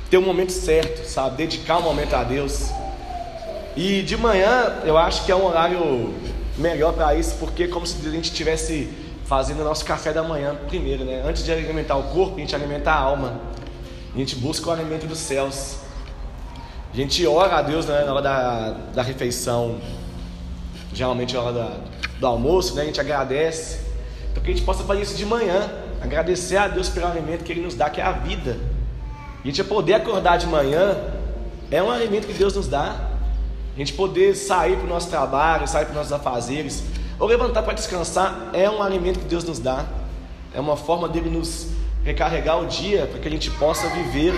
ter 0.09 0.17
o 0.17 0.21
um 0.21 0.23
momento 0.23 0.53
certo, 0.53 1.05
sabe? 1.05 1.35
Dedicar 1.35 1.79
um 1.79 1.81
momento 1.81 2.13
a 2.13 2.23
Deus. 2.23 2.69
E 3.75 4.03
de 4.03 4.15
manhã 4.15 4.73
eu 4.85 4.97
acho 4.97 5.25
que 5.25 5.31
é 5.33 5.35
um 5.35 5.45
horário 5.45 6.13
melhor 6.57 6.93
para 6.93 7.13
isso, 7.13 7.35
porque 7.41 7.63
é 7.63 7.67
como 7.67 7.85
se 7.85 7.97
a 8.07 8.11
gente 8.11 8.31
estivesse 8.31 8.89
fazendo 9.25 9.59
o 9.61 9.63
nosso 9.65 9.83
café 9.83 10.13
da 10.13 10.23
manhã 10.23 10.55
primeiro, 10.67 11.03
né? 11.03 11.23
Antes 11.25 11.43
de 11.43 11.51
alimentar 11.51 11.97
o 11.97 12.03
corpo, 12.03 12.37
a 12.37 12.39
gente 12.39 12.55
alimenta 12.55 12.91
a 12.91 12.95
alma. 12.95 13.41
A 14.13 14.17
gente 14.17 14.37
busca 14.37 14.69
o 14.69 14.71
alimento 14.71 15.05
dos 15.07 15.17
céus. 15.17 15.75
A 16.93 16.95
gente 16.95 17.27
ora 17.27 17.57
a 17.57 17.61
Deus 17.61 17.85
né, 17.85 18.05
na 18.05 18.13
hora 18.13 18.21
da, 18.21 18.69
da 18.93 19.01
refeição, 19.01 19.77
geralmente 20.95 21.33
na 21.33 21.41
hora 21.41 21.53
da, 21.53 21.77
do 22.19 22.25
almoço, 22.25 22.73
né? 22.73 22.83
A 22.83 22.85
gente 22.85 22.99
agradece. 22.99 23.79
Então 24.31 24.41
que 24.41 24.49
a 24.49 24.53
gente 24.53 24.65
possa 24.65 24.83
fazer 24.83 25.01
isso 25.01 25.15
de 25.15 25.25
manhã, 25.25 25.69
agradecer 26.01 26.57
a 26.57 26.67
Deus 26.67 26.89
pelo 26.89 27.05
alimento 27.05 27.43
que 27.43 27.51
Ele 27.51 27.61
nos 27.61 27.75
dá, 27.75 27.89
que 27.89 27.99
é 27.99 28.03
a 28.03 28.13
vida. 28.13 28.57
E 29.43 29.49
a 29.49 29.51
gente 29.51 29.63
poder 29.65 29.95
acordar 29.95 30.37
de 30.37 30.47
manhã 30.47 30.97
é 31.69 31.83
um 31.83 31.91
alimento 31.91 32.25
que 32.25 32.33
Deus 32.33 32.55
nos 32.55 32.67
dá. 32.67 32.95
A 33.75 33.77
gente 33.77 33.93
poder 33.93 34.35
sair 34.35 34.77
para 34.77 34.85
o 34.85 34.89
nosso 34.89 35.09
trabalho, 35.09 35.67
sair 35.67 35.83
para 35.83 35.91
os 35.91 35.97
nossos 35.97 36.13
afazeres, 36.13 36.83
ou 37.19 37.27
levantar 37.27 37.61
para 37.63 37.73
descansar, 37.73 38.49
é 38.53 38.69
um 38.69 38.81
alimento 38.81 39.19
que 39.19 39.25
Deus 39.25 39.43
nos 39.43 39.59
dá. 39.59 39.85
É 40.53 40.59
uma 40.59 40.77
forma 40.77 41.09
dele 41.09 41.29
nos 41.29 41.67
recarregar 42.03 42.61
o 42.61 42.65
dia 42.65 43.05
para 43.07 43.19
que 43.19 43.27
a 43.27 43.31
gente 43.31 43.51
possa 43.51 43.89
viver 43.89 44.33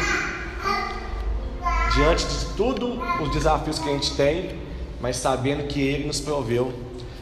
diante 1.93 2.25
de 2.25 2.45
tudo 2.55 2.99
os 3.21 3.31
desafios 3.31 3.77
que 3.77 3.89
a 3.89 3.91
gente 3.91 4.15
tem, 4.15 4.66
mas 4.99 5.17
sabendo 5.17 5.67
que 5.67 5.81
Ele 5.81 6.05
nos 6.05 6.19
proveu. 6.19 6.73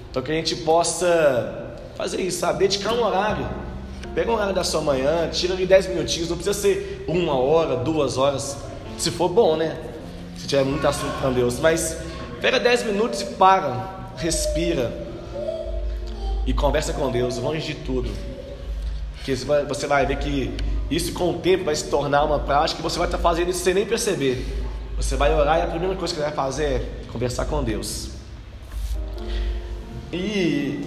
Então 0.10 0.22
que 0.24 0.32
a 0.32 0.36
gente 0.36 0.56
possa 0.58 1.76
fazer 1.96 2.22
isso, 2.22 2.40
sabe? 2.40 2.60
Dedicar 2.60 2.94
um 2.94 3.04
horário. 3.04 3.48
Pega 4.14 4.32
um 4.32 4.36
horário 4.36 4.54
da 4.54 4.64
sua 4.64 4.82
manhã, 4.82 5.30
tira 5.30 5.54
ali 5.54 5.66
10 5.66 5.88
minutinhos, 5.88 6.30
não 6.30 6.38
precisa 6.38 6.58
ser 6.58 7.04
uma 7.08 7.38
hora, 7.38 7.76
duas 7.76 8.18
horas, 8.18 8.58
se 8.98 9.12
for 9.12 9.28
bom, 9.28 9.58
né? 9.58 9.78
Se 10.38 10.48
tiver 10.48 10.64
muito 10.64 10.88
assunto 10.88 11.14
com 11.22 11.34
Deus. 11.34 11.60
Mas 11.60 11.98
pega 12.40 12.60
10 12.60 12.86
minutos 12.86 13.22
e 13.22 13.26
para, 13.26 14.10
respira 14.16 14.92
e 16.46 16.54
conversa 16.54 16.94
com 16.94 17.12
Deus, 17.12 17.38
longe 17.38 17.66
de 17.66 17.76
tudo. 17.76 18.10
Que 19.26 19.36
você 19.36 19.88
vai 19.88 20.06
ver 20.06 20.18
que 20.18 20.54
isso 20.90 21.12
com 21.14 21.32
o 21.32 21.40
tempo 21.40 21.66
vai 21.66 21.76
se 21.76 21.90
tornar 21.90 22.24
uma 22.24 22.40
prática 22.40 22.80
e 22.80 22.84
você 22.84 22.98
vai 22.98 23.08
estar 23.08 23.18
fazendo 23.18 23.50
isso 23.50 23.64
sem 23.64 23.74
nem 23.74 23.86
perceber. 23.86 24.46
Você 24.96 25.16
vai 25.16 25.34
orar 25.34 25.60
e 25.60 25.62
a 25.64 25.68
primeira 25.68 25.96
coisa 25.96 26.14
que 26.14 26.20
você 26.20 26.26
vai 26.26 26.36
fazer 26.36 26.64
é 26.64 27.05
conversar 27.16 27.46
com 27.46 27.64
Deus. 27.64 28.10
E 30.12 30.82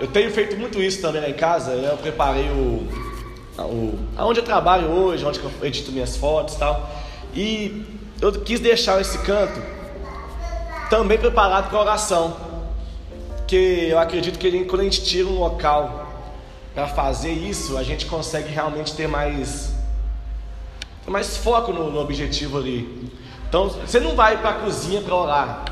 eu 0.00 0.08
tenho 0.08 0.28
feito 0.32 0.56
muito 0.56 0.82
isso 0.82 1.00
também 1.00 1.22
lá 1.22 1.28
em 1.28 1.34
casa. 1.34 1.70
Eu 1.70 1.96
preparei 1.96 2.50
o, 2.50 2.88
o 3.56 3.98
aonde 4.16 4.40
eu 4.40 4.44
trabalho 4.44 4.88
hoje, 4.88 5.24
onde 5.24 5.38
eu 5.38 5.52
edito 5.62 5.92
minhas 5.92 6.16
fotos 6.16 6.56
e 6.56 6.58
tal. 6.58 6.90
E 7.32 7.84
eu 8.20 8.32
quis 8.32 8.58
deixar 8.58 9.00
esse 9.00 9.16
canto 9.18 9.62
também 10.90 11.18
preparado 11.18 11.70
para 11.70 11.78
oração. 11.78 12.36
Que 13.46 13.88
eu 13.90 13.98
acredito 14.00 14.40
que 14.40 14.64
quando 14.64 14.80
a 14.80 14.84
gente 14.84 15.04
tira 15.04 15.28
um 15.28 15.38
local 15.38 16.08
para 16.74 16.88
fazer 16.88 17.32
isso, 17.32 17.78
a 17.78 17.84
gente 17.84 18.06
consegue 18.06 18.48
realmente 18.48 18.92
ter 18.94 19.06
mais, 19.06 19.72
mais 21.06 21.36
foco 21.36 21.72
no, 21.72 21.92
no 21.92 22.00
objetivo 22.00 22.58
ali. 22.58 23.19
Então, 23.50 23.68
você 23.68 23.98
não 23.98 24.14
vai 24.14 24.38
para 24.38 24.50
a 24.50 24.54
cozinha 24.54 25.02
para 25.02 25.12
orar. 25.12 25.64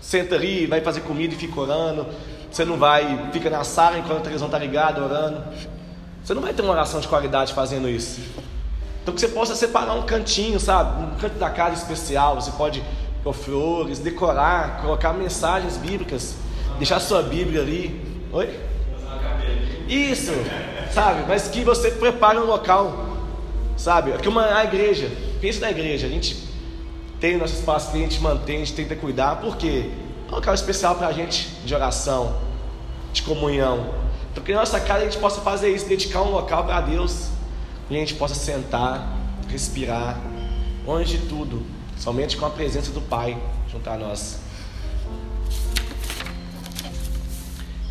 Senta 0.00 0.34
ali, 0.34 0.66
vai 0.66 0.80
fazer 0.80 1.02
comida 1.02 1.32
e 1.32 1.36
fica 1.36 1.60
orando. 1.60 2.04
Você 2.50 2.64
não 2.64 2.76
vai, 2.76 3.30
fica 3.32 3.48
na 3.48 3.62
sala 3.62 3.96
enquanto 3.96 4.18
a 4.18 4.22
televisão 4.22 4.48
está 4.48 4.58
ligada 4.58 5.00
orando. 5.00 5.40
Você 6.24 6.34
não 6.34 6.42
vai 6.42 6.52
ter 6.52 6.62
uma 6.62 6.72
oração 6.72 6.98
de 6.98 7.06
qualidade 7.06 7.54
fazendo 7.54 7.88
isso. 7.88 8.20
Então 9.00 9.14
que 9.14 9.20
você 9.20 9.28
possa 9.28 9.54
separar 9.54 9.94
um 9.94 10.02
cantinho, 10.02 10.58
sabe? 10.58 11.04
Um 11.04 11.16
canto 11.16 11.38
da 11.38 11.48
casa 11.48 11.76
especial. 11.76 12.34
Você 12.34 12.50
pode 12.50 12.82
pôr 13.22 13.34
flores, 13.34 14.00
decorar, 14.00 14.82
colocar 14.82 15.12
mensagens 15.12 15.76
bíblicas, 15.76 16.34
deixar 16.76 16.98
sua 16.98 17.22
Bíblia 17.22 17.60
ali. 17.60 18.26
Oi? 18.32 18.50
Isso, 19.88 20.32
sabe? 20.92 21.22
Mas 21.28 21.46
que 21.46 21.62
você 21.62 21.92
prepare 21.92 22.36
um 22.38 22.46
local, 22.46 23.06
sabe? 23.76 24.12
Aqui 24.12 24.28
uma 24.28 24.56
a 24.56 24.64
igreja. 24.64 25.08
Pensa 25.40 25.60
na 25.60 25.70
igreja. 25.70 26.08
A 26.08 26.10
gente 26.10 26.49
tem 27.20 27.36
nosso 27.36 27.54
espaço 27.54 27.92
que 27.92 27.98
a 27.98 28.00
gente 28.00 28.18
mantém, 28.20 28.56
a 28.56 28.58
gente 28.60 28.72
tenta 28.72 28.96
cuidar, 28.96 29.36
porque 29.36 29.90
é 30.26 30.32
um 30.32 30.36
local 30.36 30.54
especial 30.54 30.94
para 30.94 31.08
a 31.08 31.12
gente 31.12 31.48
de 31.64 31.74
oração, 31.74 32.34
de 33.12 33.22
comunhão. 33.22 33.94
Então 34.32 34.42
que 34.42 34.52
na 34.52 34.60
nossa 34.60 34.80
casa 34.80 35.02
a 35.02 35.04
gente 35.04 35.18
possa 35.18 35.42
fazer 35.42 35.70
isso, 35.70 35.86
dedicar 35.86 36.22
um 36.22 36.30
local 36.30 36.64
para 36.64 36.80
Deus, 36.80 37.28
e 37.90 37.96
a 37.96 37.98
gente 38.00 38.14
possa 38.14 38.34
sentar, 38.34 39.16
respirar, 39.48 40.18
longe 40.86 41.18
de 41.18 41.26
tudo, 41.26 41.62
somente 41.98 42.38
com 42.38 42.46
a 42.46 42.50
presença 42.50 42.90
do 42.90 43.02
Pai 43.02 43.36
junto 43.70 43.90
a 43.90 43.98
nós. 43.98 44.38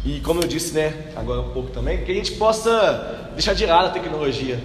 E 0.03 0.21
como 0.21 0.41
eu 0.41 0.47
disse, 0.47 0.73
né, 0.73 1.11
agora 1.15 1.41
um 1.41 1.49
pouco 1.49 1.69
também, 1.69 2.03
que 2.03 2.11
a 2.11 2.15
gente 2.15 2.31
possa 2.31 3.29
deixar 3.33 3.53
de 3.53 3.65
lado 3.65 3.89
a 3.89 3.91
tecnologia. 3.91 4.63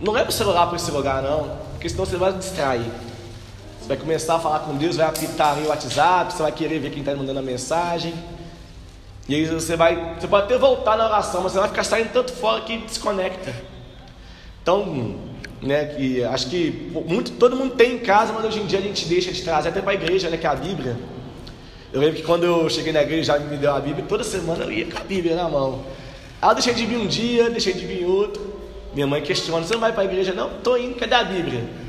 Não 0.00 0.12
leva 0.12 0.30
o 0.30 0.32
celular 0.32 0.66
para 0.66 0.76
esse 0.76 0.90
lugar, 0.90 1.22
não, 1.22 1.56
porque 1.72 1.88
senão 1.88 2.04
você 2.04 2.16
vai 2.16 2.32
distrair. 2.32 2.90
Você 3.82 3.88
vai 3.88 3.96
começar 3.96 4.36
a 4.36 4.38
falar 4.38 4.60
com 4.60 4.76
Deus, 4.76 4.94
vai 4.94 5.06
apitar 5.06 5.58
o 5.58 5.66
WhatsApp, 5.66 6.32
você 6.32 6.40
vai 6.40 6.52
querer 6.52 6.78
ver 6.78 6.90
quem 6.90 7.00
está 7.00 7.16
mandando 7.16 7.40
a 7.40 7.42
mensagem. 7.42 8.14
E 9.28 9.34
aí 9.34 9.44
você 9.46 9.74
vai, 9.74 10.14
você 10.20 10.28
pode 10.28 10.44
até 10.44 10.56
voltar 10.56 10.96
na 10.96 11.06
oração, 11.06 11.42
mas 11.42 11.50
você 11.50 11.58
vai 11.58 11.68
ficar 11.68 11.82
saindo 11.82 12.12
tanto 12.12 12.32
fora 12.32 12.60
que 12.60 12.78
desconecta. 12.78 13.52
Então, 14.62 15.16
né, 15.60 15.86
que 15.86 16.22
acho 16.22 16.48
que 16.48 16.92
muito, 17.08 17.32
todo 17.32 17.56
mundo 17.56 17.74
tem 17.74 17.94
em 17.94 17.98
casa, 17.98 18.32
mas 18.32 18.44
hoje 18.44 18.60
em 18.60 18.66
dia 18.66 18.78
a 18.78 18.82
gente 18.82 19.04
deixa 19.06 19.32
de 19.32 19.42
trazer 19.42 19.70
até 19.70 19.80
para 19.80 19.90
a 19.90 19.94
igreja, 19.94 20.30
né, 20.30 20.36
que 20.36 20.46
é 20.46 20.50
a 20.50 20.54
Bíblia. 20.54 20.96
Eu 21.92 22.00
lembro 22.00 22.14
que 22.14 22.22
quando 22.22 22.44
eu 22.44 22.70
cheguei 22.70 22.92
na 22.92 23.02
igreja, 23.02 23.36
já 23.36 23.38
me 23.40 23.56
deu 23.56 23.74
a 23.74 23.80
Bíblia, 23.80 24.04
toda 24.08 24.22
semana 24.22 24.62
eu 24.62 24.70
ia 24.70 24.86
com 24.86 24.96
a 24.96 25.02
Bíblia 25.02 25.34
na 25.34 25.48
mão. 25.48 25.84
Aí 26.40 26.50
eu 26.50 26.54
deixei 26.54 26.72
de 26.72 26.86
vir 26.86 26.98
um 26.98 27.06
dia, 27.08 27.50
deixei 27.50 27.72
de 27.72 27.84
vir 27.84 28.04
outro. 28.04 28.62
Minha 28.94 29.08
mãe 29.08 29.20
questiona, 29.22 29.66
você 29.66 29.74
não 29.74 29.80
vai 29.80 29.92
para 29.92 30.02
a 30.02 30.04
igreja? 30.04 30.32
Não, 30.32 30.52
estou 30.56 30.78
indo, 30.78 30.94
cadê 30.94 31.16
a 31.16 31.24
Bíblia? 31.24 31.81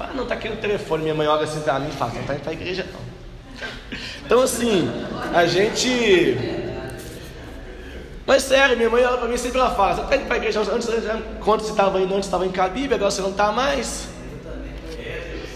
Fala, 0.00 0.14
não, 0.14 0.24
tá 0.24 0.32
aqui 0.32 0.48
no 0.48 0.56
telefone. 0.56 1.02
Minha 1.02 1.14
mãe 1.14 1.26
olha 1.26 1.44
assim 1.44 1.60
pra 1.60 1.78
mim 1.78 1.90
e 1.90 1.92
fala, 1.92 2.14
não 2.14 2.22
tá 2.22 2.32
indo 2.32 2.42
pra 2.42 2.54
igreja 2.54 2.86
não. 2.90 3.68
Então 4.24 4.40
assim, 4.40 4.90
a 5.34 5.44
gente. 5.44 6.38
Mas 8.26 8.44
sério, 8.44 8.78
minha 8.78 8.88
mãe 8.88 9.04
olha 9.04 9.18
pra 9.18 9.28
mim 9.28 9.36
sempre 9.36 9.58
ela 9.58 9.74
fala, 9.74 9.96
você 9.96 10.02
tá 10.04 10.16
indo 10.16 10.26
pra 10.26 10.38
igreja 10.38 10.60
antes, 10.60 10.88
quando 11.44 11.60
você 11.60 11.72
estava 11.72 12.00
indo, 12.00 12.14
antes 12.14 12.26
estava 12.26 12.46
em 12.46 12.48
Bíblia, 12.48 12.94
agora 12.94 13.10
você 13.10 13.20
não 13.20 13.32
está 13.32 13.52
mais. 13.52 14.08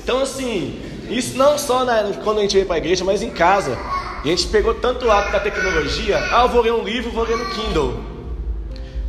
Então 0.03 0.21
assim, 0.21 0.79
isso 1.09 1.39
não 1.39 1.57
só 1.57 1.83
na, 1.83 2.03
quando 2.23 2.41
a 2.41 2.43
gente 2.43 2.55
vem 2.55 2.67
para 2.67 2.75
a 2.75 2.79
igreja, 2.79 3.03
mas 3.03 3.23
em 3.23 3.31
casa. 3.31 3.79
E 4.25 4.29
a 4.29 4.31
gente 4.31 4.49
pegou 4.49 4.75
tanto 4.75 5.11
hábito 5.11 5.33
da 5.33 5.41
tecnologia, 5.41 6.19
ah, 6.19 6.43
eu 6.43 6.49
vou 6.51 6.61
ler 6.61 6.75
um 6.75 6.85
livro, 6.85 7.11
vou 7.11 7.25
ler 7.25 7.39
no 7.39 7.47
Kindle. 7.47 7.99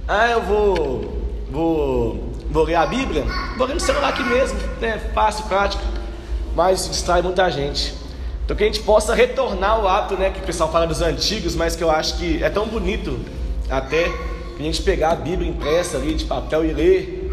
Ah, 0.07 0.29
eu 0.29 0.41
vou, 0.41 1.45
vou 1.51 2.24
Vou 2.55 2.63
ler 2.63 2.75
a 2.75 2.85
Bíblia? 2.85 3.25
Vou 3.57 3.67
ler 3.67 3.73
no 3.73 3.81
celular 3.81 4.07
aqui 4.07 4.23
mesmo, 4.23 4.57
né? 4.79 4.97
Fácil, 5.13 5.43
prático. 5.43 5.83
Mas 6.55 6.87
distrai 6.87 7.21
muita 7.21 7.51
gente. 7.51 7.93
Então 8.45 8.55
que 8.55 8.63
a 8.63 8.65
gente 8.65 8.79
possa 8.79 9.13
retornar 9.13 9.83
o 9.83 9.85
hábito, 9.89 10.15
né? 10.15 10.29
Que 10.29 10.39
o 10.39 10.43
pessoal 10.43 10.71
fala 10.71 10.87
dos 10.87 11.01
antigos, 11.01 11.53
mas 11.53 11.75
que 11.75 11.83
eu 11.83 11.91
acho 11.91 12.15
que 12.15 12.41
é 12.41 12.49
tão 12.49 12.65
bonito 12.65 13.19
até 13.69 14.05
que 14.55 14.61
a 14.61 14.63
gente 14.63 14.81
pegar 14.83 15.09
a 15.09 15.15
Bíblia 15.17 15.49
impressa 15.49 15.97
ali 15.97 16.13
de 16.13 16.23
papel 16.23 16.63
e 16.63 16.71
ler. 16.71 17.29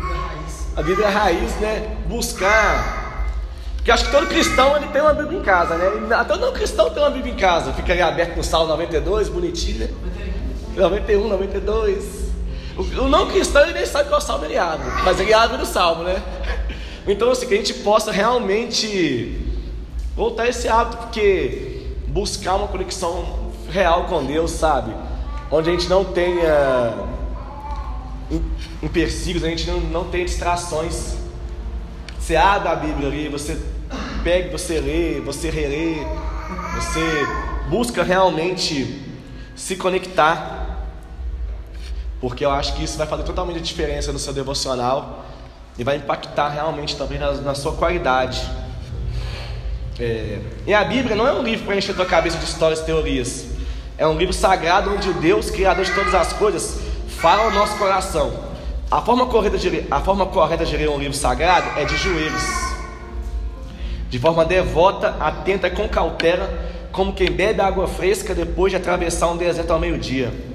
A 0.74 0.82
Bíblia 0.82 1.06
é 1.06 1.08
a 1.08 1.12
raiz, 1.12 1.54
né? 1.60 1.96
Buscar. 2.08 3.28
Porque 3.76 3.92
acho 3.92 4.06
que 4.06 4.10
todo 4.10 4.26
cristão 4.26 4.76
ele 4.76 4.88
tem 4.88 5.02
uma 5.02 5.14
Bíblia 5.14 5.38
em 5.38 5.42
casa, 5.44 5.76
né? 5.76 6.16
Até 6.16 6.36
não 6.36 6.52
cristão 6.52 6.90
tem 6.90 7.00
uma 7.00 7.10
Bíblia 7.10 7.32
em 7.32 7.36
casa. 7.36 7.72
Fica 7.74 7.92
ali 7.92 8.02
aberto 8.02 8.38
no 8.38 8.42
Salmo 8.42 8.66
92, 8.66 9.28
bonitinho, 9.28 9.78
né? 9.78 9.88
91, 10.74 11.28
92. 11.28 12.21
O 12.76 13.08
não 13.08 13.28
cristão 13.28 13.62
ele 13.62 13.74
nem 13.74 13.86
sabe 13.86 14.08
qual 14.08 14.20
salmo 14.20 14.44
ele 14.44 14.56
abre, 14.56 14.88
mas 15.04 15.20
ele 15.20 15.34
abre 15.34 15.58
no 15.58 15.66
salmo, 15.66 16.04
né? 16.04 16.22
Então, 17.06 17.30
assim, 17.30 17.46
que 17.46 17.54
a 17.54 17.56
gente 17.56 17.74
possa 17.74 18.12
realmente 18.12 19.38
voltar 20.14 20.44
a 20.44 20.48
esse 20.48 20.68
hábito, 20.68 20.98
porque 20.98 21.82
buscar 22.08 22.56
uma 22.56 22.68
conexão 22.68 23.50
real 23.68 24.04
com 24.04 24.24
Deus, 24.24 24.52
sabe? 24.52 24.94
Onde 25.50 25.68
a 25.68 25.72
gente 25.72 25.88
não 25.88 26.04
tenha 26.04 26.94
empecilhos, 28.82 29.44
a 29.44 29.48
gente 29.48 29.66
não, 29.66 29.80
não 29.80 30.04
tenha 30.04 30.24
distrações. 30.24 31.16
Você 32.18 32.36
abre 32.36 32.68
a 32.68 32.76
Bíblia 32.76 33.08
ali, 33.08 33.28
você 33.28 33.60
pega, 34.22 34.56
você 34.56 34.80
lê, 34.80 35.20
você 35.20 35.50
relê, 35.50 35.96
você 36.74 37.00
busca 37.68 38.02
realmente 38.02 39.02
se 39.54 39.76
conectar 39.76 40.61
porque 42.22 42.44
eu 42.44 42.52
acho 42.52 42.74
que 42.74 42.84
isso 42.84 42.96
vai 42.96 43.06
fazer 43.06 43.24
totalmente 43.24 43.58
a 43.58 43.60
diferença 43.60 44.12
no 44.12 44.18
seu 44.18 44.32
devocional 44.32 45.24
e 45.76 45.82
vai 45.82 45.96
impactar 45.96 46.50
realmente 46.50 46.94
também 46.94 47.18
na, 47.18 47.32
na 47.32 47.54
sua 47.56 47.72
qualidade. 47.72 48.40
É, 49.98 50.38
e 50.64 50.72
a 50.72 50.84
Bíblia 50.84 51.16
não 51.16 51.26
é 51.26 51.32
um 51.32 51.42
livro 51.42 51.66
para 51.66 51.74
encher 51.74 51.96
tua 51.96 52.06
cabeça 52.06 52.38
de 52.38 52.44
histórias 52.44 52.78
e 52.78 52.84
teorias. 52.84 53.46
É 53.98 54.06
um 54.06 54.16
livro 54.16 54.32
sagrado 54.32 54.94
onde 54.94 55.12
Deus, 55.14 55.50
Criador 55.50 55.84
de 55.84 55.92
todas 55.92 56.14
as 56.14 56.32
coisas, 56.32 56.78
fala 57.08 57.42
ao 57.42 57.50
nosso 57.50 57.76
coração. 57.76 58.32
A 58.88 59.00
forma 59.02 59.26
correta 59.26 59.58
de 59.58 59.84
a 59.90 60.00
forma 60.00 60.24
correta 60.26 60.64
de 60.64 60.76
ler 60.76 60.90
um 60.90 60.98
livro 60.98 61.16
sagrado 61.16 61.76
é 61.76 61.84
de 61.84 61.96
joelhos, 61.96 62.44
de 64.08 64.18
forma 64.20 64.44
devota, 64.44 65.16
atenta 65.18 65.68
com 65.68 65.88
cautela, 65.88 66.48
como 66.92 67.12
quem 67.12 67.32
bebe 67.32 67.60
água 67.60 67.88
fresca 67.88 68.32
depois 68.32 68.70
de 68.70 68.76
atravessar 68.76 69.26
um 69.26 69.36
deserto 69.36 69.72
ao 69.72 69.80
meio-dia. 69.80 70.51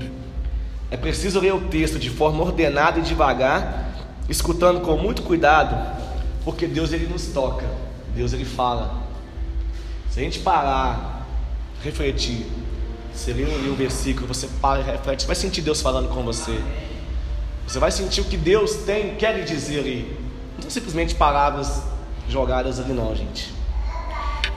É 0.90 0.96
preciso 0.96 1.40
ler 1.40 1.54
o 1.54 1.62
texto 1.68 2.00
de 2.00 2.10
forma 2.10 2.44
ordenada 2.44 3.00
e 3.00 3.02
devagar, 3.02 3.94
escutando 4.30 4.82
com 4.82 4.98
muito 4.98 5.22
cuidado, 5.22 5.76
porque 6.44 6.66
Deus 6.66 6.94
ele 6.94 7.08
nos 7.08 7.28
toca, 7.28 7.66
Deus 8.16 8.32
ele 8.32 8.46
fala. 8.46 9.04
Se 10.10 10.20
a 10.20 10.24
gente 10.24 10.40
parar, 10.40 11.28
refletir, 11.84 12.46
você 13.14 13.34
lê 13.34 13.44
um, 13.46 13.76
versículo, 13.76 14.28
você 14.28 14.48
para 14.62 14.80
e 14.80 14.84
reflete, 14.84 15.22
você 15.24 15.28
vai 15.28 15.36
sentir 15.36 15.62
Deus 15.62 15.82
falando 15.82 16.08
com 16.10 16.24
você. 16.24 16.58
Você 17.68 17.80
vai 17.80 17.92
sentir 17.92 18.22
o 18.22 18.24
que 18.24 18.38
Deus 18.38 18.76
tem, 18.78 19.16
quer 19.16 19.36
lhe 19.36 19.44
dizer 19.44 19.80
ali. 19.80 20.18
Não 20.56 20.62
são 20.62 20.72
simplesmente 20.72 21.16
palavras 21.16 21.84
jogadas 22.30 22.80
ali 22.80 22.94
não, 22.94 23.14
gente. 23.14 23.54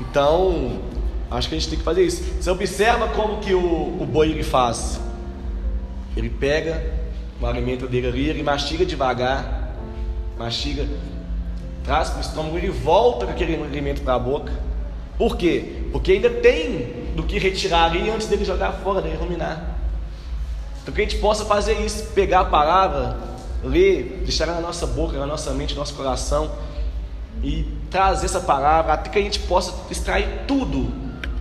Então, 0.01 0.81
acho 1.31 1.49
que 1.49 1.55
a 1.57 1.59
gente 1.59 1.69
tem 1.69 1.79
que 1.79 1.85
fazer 1.85 2.05
isso. 2.05 2.23
Você 2.41 2.51
observa 2.51 3.09
como 3.09 3.39
que 3.39 3.53
o, 3.53 4.01
o 4.01 4.07
boi 4.07 4.31
ele 4.31 4.45
faz. 4.45 5.01
Ele 6.17 6.29
pega 6.29 6.83
o 7.41 7.47
alimento 7.47 7.87
dele 7.87 8.07
ali, 8.09 8.29
ele 8.29 8.43
mastiga 8.43 8.85
devagar, 8.85 9.75
mastiga, 10.39 10.87
traz 11.85 12.11
para 12.11 12.19
o 12.19 12.21
estômago, 12.21 12.57
ele 12.59 12.71
volta 12.71 13.27
com 13.27 13.33
aquele 13.33 13.55
alimento 13.55 14.03
para 14.03 14.15
a 14.15 14.19
boca. 14.19 14.53
Por 15.17 15.37
quê? 15.37 15.85
Porque 15.93 16.13
ainda 16.13 16.31
tem 16.31 17.11
do 17.15 17.23
que 17.23 17.39
retirar 17.39 17.85
ali 17.85 18.11
antes 18.11 18.27
dele 18.27 18.45
jogar 18.45 18.73
fora, 18.73 19.01
dele 19.01 19.17
ruminar. 19.17 19.79
Então 20.83 20.95
que 20.95 21.01
a 21.01 21.05
gente 21.05 21.19
possa 21.19 21.45
fazer 21.45 21.75
isso, 21.81 22.07
pegar 22.15 22.41
a 22.41 22.45
palavra, 22.45 23.17
ler, 23.63 24.23
deixar 24.25 24.47
na 24.47 24.61
nossa 24.61 24.87
boca, 24.87 25.19
na 25.19 25.27
nossa 25.27 25.53
mente, 25.53 25.75
no 25.75 25.81
nosso 25.81 25.95
coração 25.95 26.51
e 27.43 27.67
trazer 27.91 28.27
essa 28.27 28.41
palavra 28.41 28.93
até 28.93 29.11
que 29.11 29.19
a 29.19 29.23
gente 29.23 29.39
possa 29.41 29.75
extrair 29.91 30.45
tudo 30.47 30.91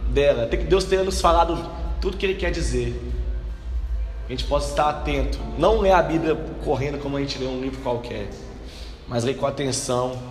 dela, 0.10 0.44
até 0.44 0.58
que 0.58 0.66
Deus 0.66 0.84
tenha 0.84 1.04
nos 1.04 1.20
falado 1.20 1.58
tudo 2.00 2.18
que 2.18 2.26
Ele 2.26 2.36
quer 2.36 2.52
dizer 2.52 3.09
a 4.30 4.32
gente 4.32 4.44
possa 4.44 4.70
estar 4.70 4.90
atento. 4.90 5.40
Não 5.58 5.80
ler 5.80 5.92
a 5.92 6.04
Bíblia 6.04 6.36
correndo 6.64 7.00
como 7.00 7.18
a 7.18 7.20
gente 7.20 7.40
lê 7.40 7.48
um 7.48 7.60
livro 7.60 7.82
qualquer, 7.82 8.30
mas 9.08 9.24
ler 9.24 9.36
com 9.36 9.48
atenção, 9.48 10.22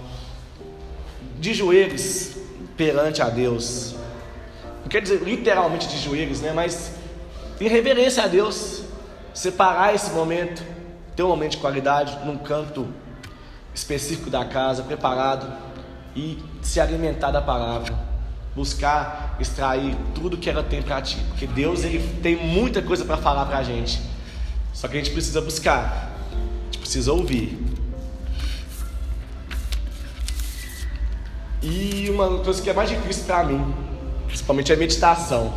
de 1.41 1.53
joelhos 1.53 2.37
perante 2.77 3.21
a 3.21 3.29
Deus. 3.29 3.97
Não 4.83 4.89
quer 4.89 5.03
dizer 5.03 5.21
literalmente 5.25 5.89
de 5.89 5.99
joelhos, 5.99 6.41
né? 6.41 6.53
Mas 6.53 6.93
em 7.61 7.67
reverência 7.67 8.23
a 8.23 8.29
Deus, 8.29 8.85
separar 9.35 9.93
esse 9.93 10.13
momento, 10.13 10.63
ter 11.17 11.25
um 11.25 11.29
momento 11.29 11.53
de 11.53 11.59
qualidade 11.59 12.25
num 12.25 12.39
canto 12.39 12.87
específico 13.75 14.31
da 14.31 14.45
casa, 14.45 14.85
preparado 14.85 15.53
e 16.15 16.39
se 16.63 16.81
alimentar 16.81 17.33
da 17.33 17.43
palavra 17.43 18.08
buscar 18.55 19.37
extrair 19.39 19.97
tudo 20.15 20.37
que 20.37 20.49
ela 20.51 20.63
tem 20.63 20.83
para 20.83 21.01
ti, 21.01 21.19
porque 21.29 21.47
Deus 21.47 21.85
ele 21.85 21.99
tem 22.23 22.37
muita 22.37 22.83
coisa 22.83 23.05
para 23.05 23.17
falar 23.17 23.47
para 23.47 23.59
a 23.59 23.63
gente. 23.63 24.01
Só 24.73 24.89
que 24.89 24.97
a 24.97 25.01
gente 25.01 25.11
precisa 25.11 25.41
buscar, 25.41 26.11
a 26.31 26.65
gente 26.67 26.79
precisa 26.79 27.13
ouvir. 27.13 27.59
E 31.63 32.09
uma 32.11 32.39
coisa 32.39 32.63
que 32.63 32.71
é 32.71 32.73
mais 32.73 32.89
difícil 32.89 33.25
para 33.25 33.45
mim, 33.45 33.75
principalmente 34.27 34.73
é 34.73 34.77
meditação. 34.77 35.53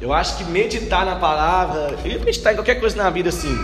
Eu 0.00 0.12
acho 0.12 0.36
que 0.36 0.44
meditar 0.44 1.04
na 1.04 1.16
palavra, 1.16 1.96
e 2.04 2.18
meditar 2.18 2.52
em 2.52 2.56
qualquer 2.56 2.80
coisa 2.80 2.96
na 2.96 3.10
vida 3.10 3.28
assim. 3.28 3.56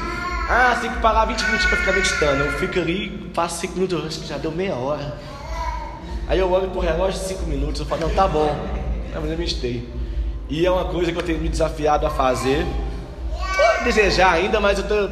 Ah, 0.49 0.79
tem 0.81 0.91
que 0.91 1.01
parar 1.01 1.27
20 1.27 1.45
minutos 1.45 1.67
para 1.67 1.77
ficar 1.77 1.93
meditando. 1.93 2.45
Eu 2.45 2.53
fico 2.59 2.79
ali, 2.79 3.31
faço 3.35 3.61
5 3.61 3.75
minutos, 3.75 4.27
já 4.27 4.39
deu 4.39 4.51
meia 4.51 4.75
hora. 4.75 5.17
Aí 6.29 6.39
eu 6.39 6.51
olho 6.53 6.71
pro 6.71 6.81
relógio, 6.81 7.19
cinco 7.19 7.47
minutos, 7.47 7.81
eu 7.81 7.87
falo, 7.87 8.03
não, 8.03 8.11
tá 8.11 8.29
bom. 8.29 8.55
Mas 9.15 9.31
eu 9.31 9.39
meditei. 9.39 9.89
E 10.51 10.67
é 10.67 10.71
uma 10.71 10.85
coisa 10.85 11.11
que 11.11 11.19
eu 11.19 11.23
tenho 11.23 11.39
me 11.39 11.49
desafiado 11.49 12.07
a 12.07 12.11
fazer. 12.11 12.67
Desejar 13.83 14.33
ainda, 14.33 14.61
mas 14.61 14.79
eu 14.79 14.87
tô. 14.87 15.09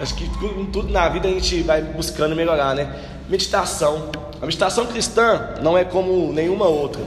Acho 0.00 0.14
que 0.14 0.28
tudo 0.72 0.90
na 0.90 1.08
vida 1.08 1.28
a 1.28 1.30
gente 1.30 1.62
vai 1.62 1.82
buscando 1.82 2.34
melhorar, 2.34 2.74
né? 2.74 2.94
Meditação. 3.28 4.10
A 4.40 4.46
meditação 4.46 4.86
cristã 4.86 5.54
não 5.62 5.76
é 5.76 5.84
como 5.84 6.32
nenhuma 6.32 6.66
outra. 6.66 7.02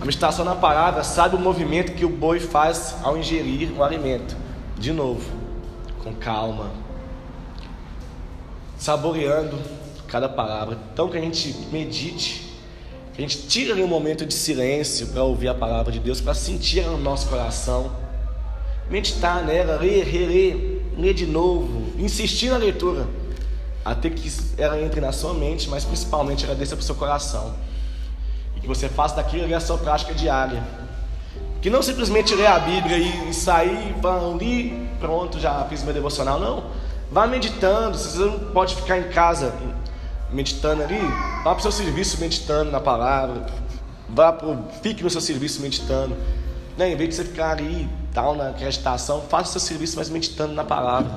A 0.00 0.04
meditação 0.04 0.44
na 0.44 0.54
palavra 0.54 1.02
sabe 1.04 1.36
o 1.36 1.38
movimento 1.38 1.92
que 1.92 2.04
o 2.04 2.08
boi 2.08 2.40
faz 2.40 2.96
ao 3.02 3.16
ingerir 3.16 3.72
um 3.76 3.82
alimento. 3.82 4.36
De 4.76 4.92
novo, 4.92 5.28
com 6.02 6.14
calma, 6.14 6.70
saboreando 8.76 9.58
cada 10.06 10.28
palavra. 10.28 10.78
Então 10.92 11.08
que 11.08 11.16
a 11.16 11.20
gente 11.20 11.52
medite 11.72 12.47
a 13.18 13.20
gente 13.20 13.48
tira 13.48 13.72
ali 13.72 13.82
um 13.82 13.88
momento 13.88 14.24
de 14.24 14.32
silêncio 14.32 15.08
para 15.08 15.24
ouvir 15.24 15.48
a 15.48 15.54
palavra 15.54 15.90
de 15.90 15.98
Deus, 15.98 16.20
para 16.20 16.34
sentir 16.34 16.84
no 16.84 16.96
nosso 16.96 17.26
coração, 17.28 17.90
meditar 18.88 19.44
nela, 19.44 19.76
ler, 19.76 20.04
reler, 20.04 20.82
ler 20.96 21.14
de 21.14 21.26
novo, 21.26 21.92
insistir 21.98 22.48
na 22.48 22.56
leitura, 22.56 23.08
até 23.84 24.08
que 24.08 24.30
ela 24.56 24.80
entre 24.80 25.00
na 25.00 25.10
sua 25.10 25.34
mente, 25.34 25.68
mas 25.68 25.84
principalmente 25.84 26.44
ela 26.44 26.54
desça 26.54 26.76
para 26.76 26.82
o 26.82 26.86
seu 26.86 26.94
coração. 26.94 27.56
E 28.56 28.60
que 28.60 28.68
você 28.68 28.88
faça 28.88 29.16
daquilo 29.16 29.42
ali 29.42 29.54
a 29.54 29.58
sua 29.58 29.78
prática 29.78 30.14
diária. 30.14 30.62
Que 31.60 31.68
não 31.68 31.82
simplesmente 31.82 32.36
ler 32.36 32.46
a 32.46 32.60
Bíblia 32.60 32.98
e 32.98 33.34
sair, 33.34 33.96
ali, 34.32 34.88
pronto, 35.00 35.40
já 35.40 35.64
fiz 35.64 35.82
meu 35.82 35.92
devocional. 35.92 36.38
Não. 36.38 36.70
Vá 37.10 37.26
meditando. 37.26 37.98
Você 37.98 38.16
não 38.16 38.38
pode 38.52 38.76
ficar 38.76 38.96
em 38.96 39.08
casa 39.08 39.52
meditando 40.32 40.82
ali, 40.82 41.00
vá 41.44 41.54
para 41.54 41.58
o 41.58 41.62
seu 41.62 41.72
serviço 41.72 42.20
meditando 42.20 42.70
na 42.70 42.80
palavra, 42.80 43.46
vá 44.08 44.32
pro, 44.32 44.58
fique 44.82 45.02
no 45.02 45.10
seu 45.10 45.20
serviço 45.20 45.60
meditando. 45.60 46.16
Né? 46.76 46.92
Em 46.92 46.96
vez 46.96 47.10
de 47.10 47.16
você 47.16 47.24
ficar 47.24 47.52
ali, 47.52 47.88
tal, 48.12 48.34
na 48.34 48.50
acreditação, 48.50 49.22
faça 49.22 49.50
o 49.50 49.52
seu 49.52 49.60
serviço, 49.60 49.96
mas 49.96 50.08
meditando 50.08 50.52
na 50.54 50.64
palavra. 50.64 51.10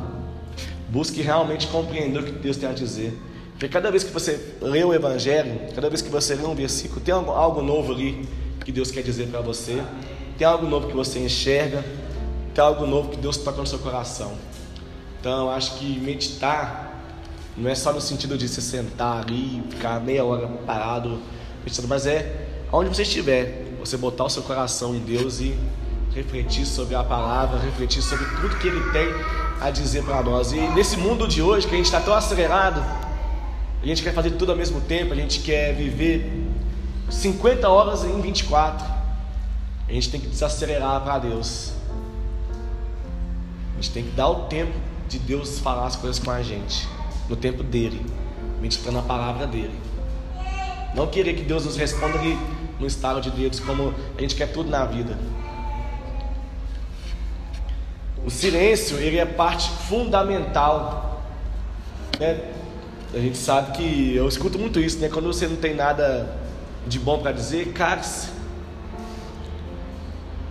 Busque 0.90 1.22
realmente 1.22 1.68
compreender 1.68 2.20
o 2.20 2.24
que 2.24 2.32
Deus 2.32 2.58
tem 2.58 2.68
a 2.68 2.74
dizer. 2.74 3.18
Porque 3.54 3.68
cada 3.68 3.92
vez 3.92 4.04
que 4.04 4.12
você 4.12 4.56
lê 4.60 4.84
o 4.84 4.94
Evangelho, 4.94 5.72
cada 5.76 5.88
vez 5.88 6.02
que 6.02 6.10
você 6.10 6.36
lê 6.36 6.44
um 6.44 6.56
versículo, 6.56 7.00
tem 7.00 7.14
algo, 7.14 7.32
algo 7.32 7.62
novo 7.62 7.94
ali 7.94 8.28
que 8.66 8.72
Deus 8.72 8.92
quer 8.92 9.04
dizer 9.04 9.28
para 9.28 9.40
você, 9.42 9.82
tem 10.38 10.48
algo 10.48 10.66
novo 10.66 10.88
que 10.88 10.96
você 10.96 11.20
enxerga, 11.20 11.86
tem 12.54 12.64
algo 12.64 12.86
novo 12.88 13.10
que 13.10 13.18
Deus 13.18 13.38
toca 13.38 13.60
no 13.60 13.68
seu 13.68 13.80
coração. 13.80 14.34
Então, 15.20 15.46
eu 15.46 15.52
acho 15.52 15.76
que 15.76 16.00
meditar 16.00 16.91
não 17.58 17.70
é 17.70 17.76
só 17.76 17.92
no 17.92 18.00
sentido 18.00 18.38
de 18.38 18.48
se 18.48 18.62
sentar 18.62 19.24
ali, 19.24 19.62
ficar 19.70 20.00
meia 20.00 20.24
hora 20.24 20.48
parado, 20.66 21.20
mas 21.88 22.06
é 22.06 22.48
onde 22.72 22.90
você 22.90 23.02
estiver, 23.02 23.76
você 23.80 23.98
botar 23.98 24.24
o 24.24 24.30
seu 24.30 24.42
coração 24.44 24.96
em 24.96 25.00
Deus 25.00 25.42
e 25.42 25.58
refletir 26.14 26.66
sobre 26.66 26.96
a 26.96 27.04
palavra, 27.04 27.60
refletir 27.60 28.02
sobre 28.02 28.26
tudo 28.42 28.58
que 28.58 28.68
Ele 28.68 28.92
tem 28.92 29.08
a 29.60 29.70
dizer 29.70 30.04
para 30.04 30.22
nós. 30.24 30.52
E 30.54 30.60
nesse 30.60 30.98
mundo 30.98 31.28
de 31.28 31.42
hoje, 31.42 31.68
que 31.68 31.74
a 31.74 31.78
gente 31.78 31.86
está 31.86 32.00
tão 32.00 32.14
acelerado, 32.14 32.82
a 33.82 33.86
gente 33.86 34.02
quer 34.02 34.14
fazer 34.14 34.32
tudo 34.32 34.52
ao 34.52 34.58
mesmo 34.58 34.80
tempo, 34.82 35.14
a 35.14 35.16
gente 35.16 35.40
quer 35.42 35.74
viver 35.76 36.50
50 37.10 37.68
horas 37.68 38.06
em 38.06 38.22
24. 38.22 38.88
A 39.88 39.92
gente 39.92 40.10
tem 40.10 40.22
que 40.22 40.28
desacelerar 40.28 41.02
para 41.02 41.20
Deus. 41.20 41.74
A 43.74 43.82
gente 43.82 43.92
tem 43.92 44.04
que 44.04 44.12
dar 44.12 44.30
o 44.30 44.44
tempo 44.46 44.74
de 45.10 45.20
Deus 45.20 45.60
falar 45.60 45.88
as 45.88 45.98
coisas 45.98 46.18
com 46.18 46.32
a 46.32 46.42
gente 46.42 46.88
no 47.30 47.36
tempo 47.36 47.64
dele, 47.64 48.06
meditando 48.60 49.00
a 49.00 49.02
palavra 49.02 49.48
dele. 49.48 49.74
Não 50.96 51.08
querer 51.08 51.34
que 51.34 51.44
Deus 51.44 51.66
nos 51.66 51.78
responda 51.78 52.20
ali 52.20 52.38
no 52.80 52.88
estado 52.88 53.22
de 53.22 53.32
dedos, 53.32 53.60
como 53.60 53.94
a 54.18 54.22
gente 54.22 54.36
quer 54.36 54.52
tudo 54.52 54.70
na 54.70 54.86
vida. 54.86 55.18
O 58.26 58.30
silêncio, 58.30 58.98
ele 58.98 59.18
é 59.18 59.26
parte 59.26 59.70
fundamental 59.88 61.12
né, 62.22 62.40
a 63.16 63.18
gente 63.18 63.36
sabe 63.36 63.72
que 63.72 64.16
eu 64.16 64.28
escuto 64.28 64.60
muito 64.60 64.80
isso, 64.80 65.00
né? 65.00 65.10
Quando 65.10 65.26
você 65.26 65.48
não 65.48 65.56
tem 65.56 65.74
nada 65.74 66.38
de 66.86 67.00
bom 67.00 67.18
para 67.18 67.32
dizer, 67.32 67.74
cale-se. 67.74 68.30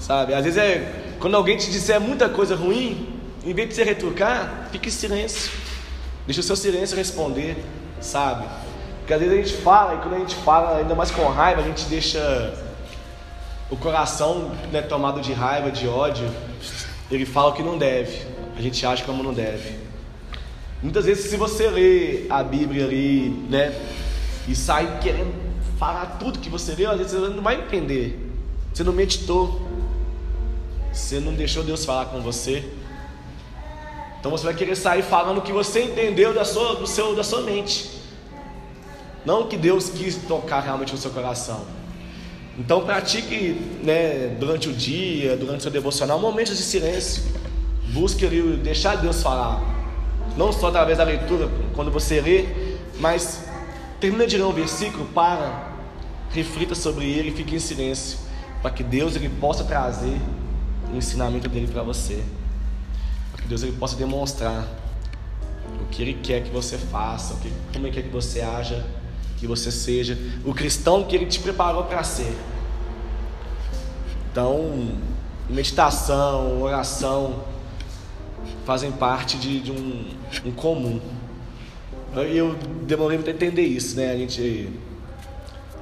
Sabe? 0.01 0.35
Às 0.35 0.43
vezes 0.43 0.59
é 0.59 1.15
quando 1.21 1.37
alguém 1.37 1.57
te 1.57 1.71
disser 1.71 2.01
muita 2.01 2.29
coisa 2.29 2.57
ruim, 2.57 3.09
em 3.45 3.55
vez 3.55 3.69
de 3.69 3.75
você 3.77 3.85
retrucar, 3.85 4.69
fique 4.73 4.89
em 4.89 4.93
silêncio. 4.93 5.53
Deixa 6.27 6.41
o 6.41 6.45
seu 6.45 6.57
silêncio 6.57 6.97
responder, 6.97 7.57
sabe? 8.01 8.47
Porque 8.99 9.15
às 9.15 9.21
vezes 9.21 9.35
a 9.35 9.43
gente 9.43 9.63
fala, 9.63 9.95
e 9.95 9.99
quando 9.99 10.15
a 10.15 10.19
gente 10.19 10.35
fala, 10.37 10.79
ainda 10.79 10.95
mais 10.95 11.11
com 11.11 11.27
raiva, 11.29 11.61
a 11.61 11.65
gente 11.65 11.85
deixa 11.87 12.55
o 13.71 13.77
coração 13.77 14.53
né, 14.71 14.83
tomado 14.83 15.21
de 15.21 15.33
raiva, 15.33 15.71
de 15.71 15.89
ódio. 15.89 16.29
Ele 17.11 17.27
fala 17.27 17.51
o 17.51 17.53
que 17.53 17.63
não 17.63 17.77
deve, 17.77 18.27
a 18.57 18.63
gente 18.63 18.85
age 18.87 19.03
como 19.05 19.23
não 19.23 19.33
deve. 19.33 19.79
Muitas 20.83 21.05
vezes, 21.05 21.29
se 21.29 21.37
você 21.37 21.69
lê 21.69 22.27
a 22.31 22.43
Bíblia 22.43 22.85
ali, 22.85 23.29
né, 23.51 23.75
e 24.49 24.55
sai 24.55 24.99
querendo 25.01 25.35
falar 25.79 26.19
tudo 26.19 26.39
que 26.39 26.49
você 26.49 26.75
leu, 26.75 26.91
às 26.91 26.99
vezes 26.99 27.13
você 27.13 27.35
não 27.35 27.43
vai 27.43 27.57
entender. 27.57 28.19
Você 28.73 28.85
não 28.85 28.93
meditou. 28.93 29.61
Você 30.93 31.21
não 31.21 31.35
deixou 31.35 31.63
Deus 31.63 31.85
falar 31.85 32.07
com 32.07 32.21
você. 32.21 32.65
Então 34.21 34.31
você 34.31 34.45
vai 34.45 34.55
querer 34.55 34.77
sair 34.77 35.03
falando 35.03 35.39
o 35.39 35.43
que 35.43 35.53
você 35.53 35.83
entendeu 35.83 36.35
da 36.35 36.45
sua, 36.45 36.77
do 36.77 36.87
seu, 36.87 37.17
da 37.17 37.25
sua 37.25 37.41
mente. 37.41 37.91
Não 39.25 39.49
que 39.49 39.57
Deus 39.57 39.89
quis 39.89 40.17
tocar 40.17 40.61
realmente 40.61 40.93
no 40.93 40.99
seu 40.99 41.11
coração. 41.11 41.65
Então 42.59 42.85
pratique 42.85 43.59
né, 43.83 44.37
durante 44.39 44.69
o 44.69 44.73
dia, 44.73 45.37
durante 45.37 45.61
o 45.61 45.63
seu 45.63 45.71
devocional, 45.71 46.21
momentos 46.21 46.57
de 46.57 46.63
silêncio. 46.63 47.23
Busque 47.89 48.27
ali, 48.27 48.43
deixar 48.59 48.97
Deus 48.97 49.23
falar. 49.23 49.63
Não 50.37 50.53
só 50.53 50.69
através 50.69 50.99
da 50.99 51.05
leitura, 51.05 51.49
quando 51.75 51.91
você 51.91 52.21
lê, 52.21 52.47
mas 52.99 53.45
termina 53.99 54.27
de 54.27 54.37
ler 54.37 54.45
um 54.45 54.53
versículo, 54.53 55.07
para, 55.07 55.71
reflita 56.31 56.75
sobre 56.75 57.11
ele 57.11 57.31
e 57.31 57.33
fique 57.33 57.55
em 57.55 57.59
silêncio. 57.59 58.19
Para 58.61 58.71
que 58.71 58.83
Deus 58.83 59.17
ele 59.17 59.31
possa 59.31 59.65
trazer 59.65 60.21
o 60.93 60.97
ensinamento 60.97 61.49
dele 61.49 61.69
para 61.73 61.83
você. 61.83 62.23
Deus 63.51 63.65
ele 63.65 63.73
possa 63.73 63.97
demonstrar 63.97 64.65
o 65.83 65.87
que 65.87 66.01
ele 66.01 66.15
quer 66.23 66.41
que 66.45 66.51
você 66.51 66.79
faça, 66.79 67.35
o 67.35 67.39
que, 67.39 67.53
como 67.73 67.85
ele 67.85 67.93
quer 67.93 68.03
que 68.05 68.09
você 68.09 68.41
haja, 68.41 68.87
que 69.39 69.47
você 69.47 69.73
seja 69.73 70.17
o 70.45 70.55
cristão 70.55 71.03
que 71.03 71.17
ele 71.17 71.27
te 71.27 71.41
preparou 71.41 71.83
para 71.83 72.05
ser. 72.05 72.33
Então, 74.31 74.93
meditação, 75.49 76.63
oração 76.63 77.43
fazem 78.65 78.93
parte 78.93 79.37
de, 79.37 79.59
de 79.59 79.73
um, 79.73 80.15
um 80.45 80.53
comum. 80.53 81.01
Eu 82.15 82.55
demorei 82.87 83.19
para 83.19 83.33
entender 83.33 83.63
isso, 83.63 83.97
né? 83.97 84.13
A 84.13 84.17
gente 84.17 84.71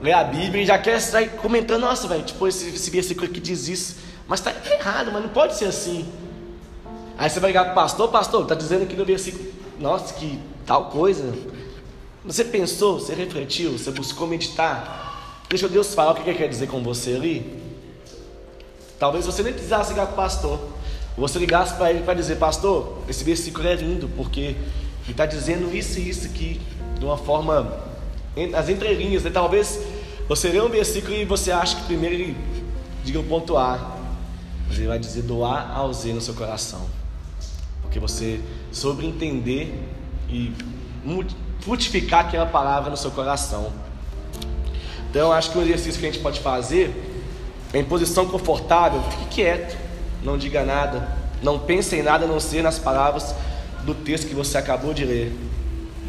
lê 0.00 0.12
a 0.14 0.24
Bíblia 0.24 0.62
e 0.62 0.66
já 0.66 0.78
quer 0.78 0.98
sair 1.02 1.28
comentando, 1.32 1.82
nossa, 1.82 2.08
velho, 2.08 2.22
tipo, 2.22 2.48
esse, 2.48 2.70
esse 2.70 2.90
versículo 2.90 3.26
aqui 3.26 3.38
diz 3.40 3.68
isso. 3.68 3.96
Mas 4.26 4.40
está 4.40 4.54
errado, 4.72 5.12
mas 5.12 5.22
não 5.22 5.28
pode 5.28 5.54
ser 5.54 5.66
assim. 5.66 6.10
Aí 7.18 7.28
você 7.28 7.40
vai 7.40 7.50
ligar 7.50 7.64
para 7.64 7.72
o 7.72 7.74
pastor, 7.74 8.08
pastor, 8.10 8.42
está 8.44 8.54
dizendo 8.54 8.84
aqui 8.84 8.94
no 8.94 9.04
versículo, 9.04 9.44
nossa, 9.80 10.14
que 10.14 10.38
tal 10.64 10.84
coisa. 10.84 11.34
Você 12.24 12.44
pensou, 12.44 13.00
você 13.00 13.12
refletiu, 13.12 13.72
você 13.72 13.90
buscou 13.90 14.28
meditar. 14.28 15.42
Deixa 15.48 15.68
Deus 15.68 15.92
falar 15.94 16.12
o 16.12 16.14
que 16.14 16.30
ele 16.30 16.38
quer 16.38 16.48
dizer 16.48 16.68
com 16.68 16.80
você 16.80 17.14
ali. 17.14 17.60
Talvez 19.00 19.26
você 19.26 19.42
nem 19.42 19.52
precisasse 19.52 19.90
ligar 19.90 20.06
para 20.06 20.12
o 20.12 20.16
pastor. 20.16 20.60
Você 21.16 21.40
ligasse 21.40 21.74
para 21.74 21.90
ele 21.90 22.04
para 22.04 22.14
dizer, 22.14 22.36
pastor, 22.36 22.98
esse 23.08 23.24
versículo 23.24 23.66
é 23.66 23.74
lindo, 23.74 24.08
porque 24.16 24.40
ele 24.40 24.56
está 25.08 25.26
dizendo 25.26 25.74
isso 25.74 25.98
e 25.98 26.08
isso 26.08 26.26
aqui, 26.26 26.60
de 27.00 27.04
uma 27.04 27.16
forma, 27.16 27.82
as 28.54 28.68
entrelinhas. 28.68 29.24
Né? 29.24 29.30
Talvez 29.30 29.80
você 30.28 30.50
lê 30.50 30.60
um 30.60 30.68
versículo 30.68 31.14
e 31.14 31.24
você 31.24 31.50
acha 31.50 31.74
que 31.74 31.82
primeiro 31.82 32.14
ele 32.14 32.36
diga 33.04 33.18
o 33.18 33.24
ponto 33.24 33.56
A, 33.56 33.96
mas 34.68 34.78
ele 34.78 34.86
vai 34.86 35.00
dizer 35.00 35.22
do 35.22 35.44
A 35.44 35.72
ao 35.72 35.92
Z 35.92 36.12
no 36.12 36.20
seu 36.20 36.34
coração. 36.34 36.97
Porque 37.98 38.12
você 38.12 38.40
soube 38.70 39.04
entender 39.04 39.74
e 40.30 40.52
frutificar 41.60 42.26
aquela 42.26 42.46
palavra 42.46 42.90
no 42.90 42.96
seu 42.96 43.10
coração. 43.10 43.72
Então, 45.10 45.32
acho 45.32 45.50
que 45.50 45.58
o 45.58 45.62
exercício 45.62 46.00
que 46.00 46.06
a 46.06 46.12
gente 46.12 46.22
pode 46.22 46.40
fazer 46.40 46.94
é 47.72 47.78
em 47.78 47.84
posição 47.84 48.26
confortável, 48.26 49.02
fique 49.10 49.24
quieto, 49.26 49.76
não 50.22 50.38
diga 50.38 50.64
nada, 50.64 51.08
não 51.42 51.58
pense 51.58 51.96
em 51.96 52.02
nada 52.02 52.24
a 52.24 52.28
não 52.28 52.38
ser 52.38 52.62
nas 52.62 52.78
palavras 52.78 53.34
do 53.84 53.94
texto 53.94 54.28
que 54.28 54.34
você 54.34 54.56
acabou 54.58 54.94
de 54.94 55.04
ler. 55.04 55.36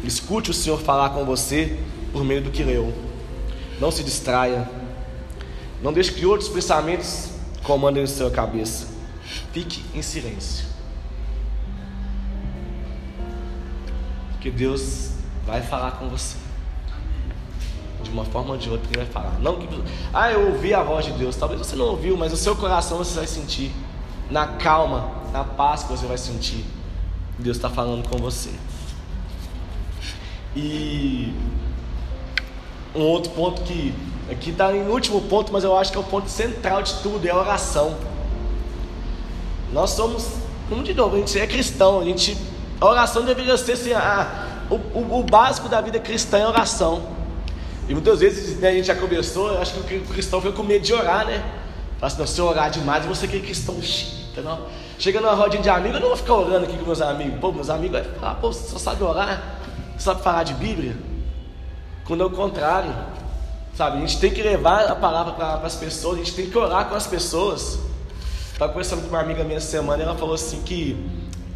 Escute 0.04 0.50
o 0.50 0.54
Senhor 0.54 0.78
falar 0.78 1.10
com 1.10 1.24
você 1.24 1.76
por 2.12 2.24
meio 2.24 2.42
do 2.42 2.50
que 2.50 2.62
leu. 2.62 2.94
Não 3.80 3.90
se 3.90 4.04
distraia. 4.04 4.68
Não 5.82 5.92
deixe 5.92 6.12
que 6.12 6.24
outros 6.24 6.48
pensamentos 6.48 7.30
comandem 7.62 8.06
sua 8.06 8.30
cabeça. 8.30 8.86
Fique 9.52 9.82
em 9.94 10.02
silêncio. 10.02 10.69
Porque 14.40 14.50
Deus 14.50 15.10
vai 15.46 15.60
falar 15.60 15.92
com 15.92 16.08
você. 16.08 16.38
De 18.02 18.08
uma 18.08 18.24
forma 18.24 18.52
ou 18.52 18.56
de 18.56 18.70
outra, 18.70 18.88
Ele 18.88 19.04
vai 19.04 19.12
falar. 19.12 19.38
Não 19.38 19.56
que, 19.56 19.68
ah, 20.14 20.32
eu 20.32 20.46
ouvi 20.52 20.72
a 20.72 20.82
voz 20.82 21.04
de 21.04 21.12
Deus. 21.12 21.36
Talvez 21.36 21.60
você 21.60 21.76
não 21.76 21.84
ouviu, 21.84 22.16
mas 22.16 22.32
o 22.32 22.38
seu 22.38 22.56
coração 22.56 22.96
você 22.96 23.14
vai 23.16 23.26
sentir. 23.26 23.70
Na 24.30 24.46
calma, 24.46 25.10
na 25.30 25.44
paz 25.44 25.82
que 25.82 25.90
você 25.90 26.06
vai 26.06 26.16
sentir. 26.16 26.64
Deus 27.38 27.58
está 27.58 27.68
falando 27.68 28.08
com 28.08 28.16
você. 28.16 28.48
E 30.56 31.34
um 32.94 33.02
outro 33.02 33.30
ponto 33.32 33.60
que 33.60 33.94
aqui 34.30 34.52
está 34.52 34.74
em 34.74 34.88
último 34.88 35.20
ponto, 35.20 35.52
mas 35.52 35.64
eu 35.64 35.76
acho 35.76 35.92
que 35.92 35.98
é 35.98 36.00
o 36.00 36.04
ponto 36.04 36.30
central 36.30 36.82
de 36.82 36.94
tudo, 37.02 37.26
é 37.26 37.30
a 37.30 37.36
oração. 37.36 37.94
Nós 39.70 39.90
somos, 39.90 40.26
como 40.66 40.82
de 40.82 40.94
novo, 40.94 41.16
a 41.16 41.18
gente 41.18 41.38
é 41.38 41.46
cristão, 41.46 42.00
a 42.00 42.04
gente, 42.04 42.38
a 42.80 42.86
oração 42.86 43.24
deveria 43.24 43.56
ser 43.58 43.72
assim, 43.72 43.92
a, 43.92 44.46
o, 44.70 44.74
o, 44.74 45.20
o, 45.20 45.22
básico 45.22 45.68
da 45.68 45.80
vida 45.80 45.98
cristã 45.98 46.38
é 46.38 46.46
oração. 46.46 47.02
E 47.88 47.92
muitas 47.92 48.20
vezes 48.20 48.58
né, 48.58 48.68
a 48.68 48.72
gente 48.72 48.86
já 48.86 48.94
eu 48.94 49.60
acho 49.60 49.74
que 49.82 49.96
o 49.96 50.04
cristão 50.06 50.40
fica 50.40 50.54
com 50.54 50.62
medo 50.62 50.84
de 50.84 50.94
orar, 50.94 51.26
né? 51.26 51.44
Fala 51.98 52.06
assim, 52.06 52.18
não, 52.18 52.26
se 52.26 52.38
eu 52.38 52.46
orar 52.46 52.70
demais, 52.70 53.04
você 53.04 53.28
que 53.28 53.36
é 53.36 53.40
cristão 53.40 53.82
chita, 53.82 54.40
não. 54.40 54.66
Chega 54.98 55.20
numa 55.20 55.34
rodinha 55.34 55.62
de 55.62 55.68
amigos, 55.68 55.96
eu 55.96 56.00
não 56.00 56.08
vou 56.08 56.16
ficar 56.16 56.34
orando 56.34 56.64
aqui 56.64 56.78
com 56.78 56.84
meus 56.84 57.02
amigos. 57.02 57.38
Pô, 57.40 57.52
meus 57.52 57.68
amigos 57.68 58.00
vão 58.00 58.14
falar, 58.14 58.34
pô, 58.36 58.52
você 58.52 58.68
só 58.68 58.78
sabe 58.78 59.02
orar? 59.02 59.58
Você 59.96 60.04
sabe 60.04 60.22
falar 60.22 60.44
de 60.44 60.54
Bíblia? 60.54 60.96
Quando 62.06 62.22
é 62.22 62.26
o 62.26 62.30
contrário. 62.30 62.94
Sabe, 63.74 63.98
a 63.98 64.00
gente 64.00 64.18
tem 64.18 64.30
que 64.30 64.42
levar 64.42 64.86
a 64.86 64.94
palavra 64.94 65.32
para 65.32 65.54
as 65.66 65.74
pessoas, 65.74 66.16
a 66.16 66.18
gente 66.18 66.34
tem 66.34 66.50
que 66.50 66.58
orar 66.58 66.86
com 66.86 66.94
as 66.94 67.06
pessoas. 67.06 67.78
Estava 68.52 68.72
conversando 68.72 69.02
com 69.02 69.08
uma 69.08 69.20
amiga 69.20 69.42
minha 69.42 69.60
semana 69.60 70.02
e 70.02 70.06
ela 70.06 70.14
falou 70.16 70.34
assim 70.34 70.60
que 70.62 70.96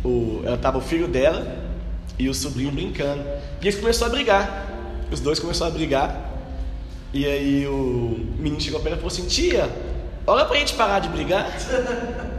o, 0.05 0.43
ela 0.45 0.59
tava 0.59 0.79
o 0.79 0.81
filho 0.81 1.09
dela 1.09 1.47
e 2.19 2.29
o 2.29 2.35
sobrinho 2.35 2.71
brincando. 2.71 3.23
E 3.61 3.64
eles 3.64 3.79
começaram 3.79 4.12
a 4.12 4.14
brigar. 4.14 4.67
Os 5.11 5.21
dois 5.21 5.38
começaram 5.38 5.73
a 5.73 5.75
brigar. 5.75 6.31
E 7.12 7.25
aí 7.27 7.67
o 7.67 8.19
menino 8.38 8.61
chegou 8.61 8.81
ela 8.81 8.90
e 8.90 8.95
falou 8.95 9.07
assim, 9.09 9.27
tia, 9.27 9.71
ora 10.27 10.45
pra 10.45 10.59
gente 10.59 10.75
parar 10.75 10.99
de 11.01 11.09
brigar. 11.09 11.51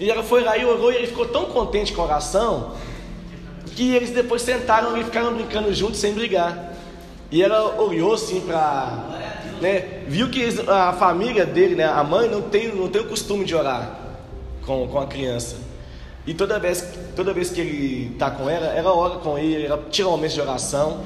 E 0.00 0.10
ela 0.10 0.22
foi 0.22 0.42
lá 0.42 0.56
e 0.56 0.64
orou 0.64 0.90
e 0.90 0.96
ele 0.96 1.06
ficou 1.08 1.28
tão 1.28 1.44
contente 1.44 1.92
com 1.92 2.00
a 2.00 2.06
oração 2.06 2.74
que 3.76 3.94
eles 3.94 4.08
depois 4.08 4.40
sentaram 4.40 4.96
e 4.96 5.04
ficaram 5.04 5.34
brincando 5.34 5.72
juntos 5.74 6.00
sem 6.00 6.14
brigar. 6.14 6.72
E 7.30 7.42
ela 7.42 7.78
olhou 7.78 8.14
assim 8.14 8.40
para. 8.40 9.18
Né, 9.60 10.04
viu 10.08 10.30
que 10.30 10.42
a 10.66 10.94
família 10.94 11.44
dele, 11.44 11.74
né, 11.74 11.84
a 11.84 12.02
mãe, 12.02 12.30
não 12.30 12.40
tem, 12.40 12.74
não 12.74 12.88
tem 12.88 13.02
o 13.02 13.08
costume 13.08 13.44
de 13.44 13.54
orar 13.54 13.94
com, 14.64 14.88
com 14.88 14.98
a 14.98 15.06
criança. 15.06 15.56
E 16.30 16.34
toda 16.34 16.60
vez, 16.60 16.84
toda 17.16 17.34
vez 17.34 17.50
que 17.50 17.60
ele 17.60 18.12
está 18.12 18.30
com 18.30 18.48
ela, 18.48 18.66
ela 18.66 18.94
ora 18.94 19.18
com 19.18 19.36
ele, 19.36 19.66
ela 19.66 19.82
tira 19.90 20.06
um 20.06 20.12
momento 20.12 20.34
de 20.34 20.40
oração. 20.40 21.00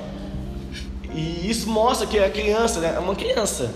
E 1.15 1.49
isso 1.51 1.67
mostra 1.67 2.07
que 2.07 2.19
a 2.19 2.29
criança 2.29 2.79
né, 2.79 2.93
é 2.95 2.99
uma 2.99 3.15
criança. 3.15 3.73